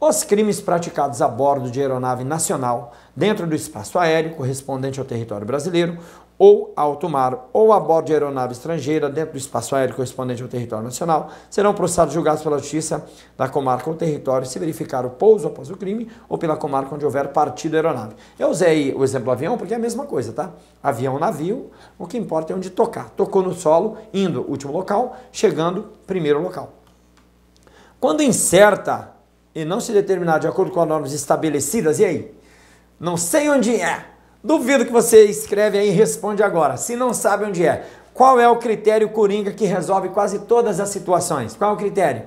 [0.00, 5.46] Os crimes praticados a bordo de aeronave nacional dentro do espaço aéreo correspondente ao território
[5.46, 5.98] brasileiro
[6.40, 10.48] ou alto mar ou a bordo de aeronave estrangeira dentro do espaço aéreo correspondente ao
[10.48, 13.04] território nacional serão processados julgados pela justiça
[13.36, 17.04] da comarca ou território se verificar o pouso após o crime ou pela comarca onde
[17.04, 18.14] houver partido aeronave.
[18.38, 20.50] Eu usei o exemplo avião porque é a mesma coisa, tá?
[20.82, 23.10] Avião, navio, o que importa é onde tocar.
[23.10, 26.72] Tocou no solo, indo último local, chegando primeiro local.
[28.00, 29.12] Quando incerta
[29.54, 32.34] e não se determinar de acordo com as normas estabelecidas, e aí?
[32.98, 34.06] Não sei onde é
[34.42, 36.76] Duvido que você escreve aí e responde agora.
[36.76, 40.88] Se não sabe onde é, qual é o critério coringa que resolve quase todas as
[40.88, 41.54] situações?
[41.54, 42.22] Qual é o critério?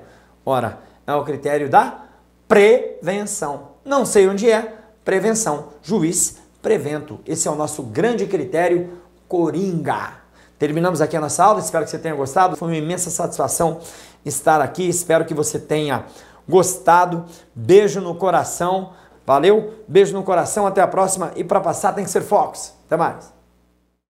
[0.45, 2.05] Ora, é o critério da
[2.47, 3.69] prevenção.
[3.83, 5.69] Não sei onde é, prevenção.
[5.81, 7.19] Juiz, prevento.
[7.25, 8.89] Esse é o nosso grande critério
[9.27, 10.13] coringa.
[10.59, 12.55] Terminamos aqui a nossa aula, espero que você tenha gostado.
[12.55, 13.79] Foi uma imensa satisfação
[14.23, 16.05] estar aqui, espero que você tenha
[16.47, 17.25] gostado.
[17.53, 18.93] Beijo no coração.
[19.25, 21.31] Valeu, beijo no coração, até a próxima.
[21.35, 22.73] E para passar tem que ser Fox.
[22.85, 23.32] Até mais.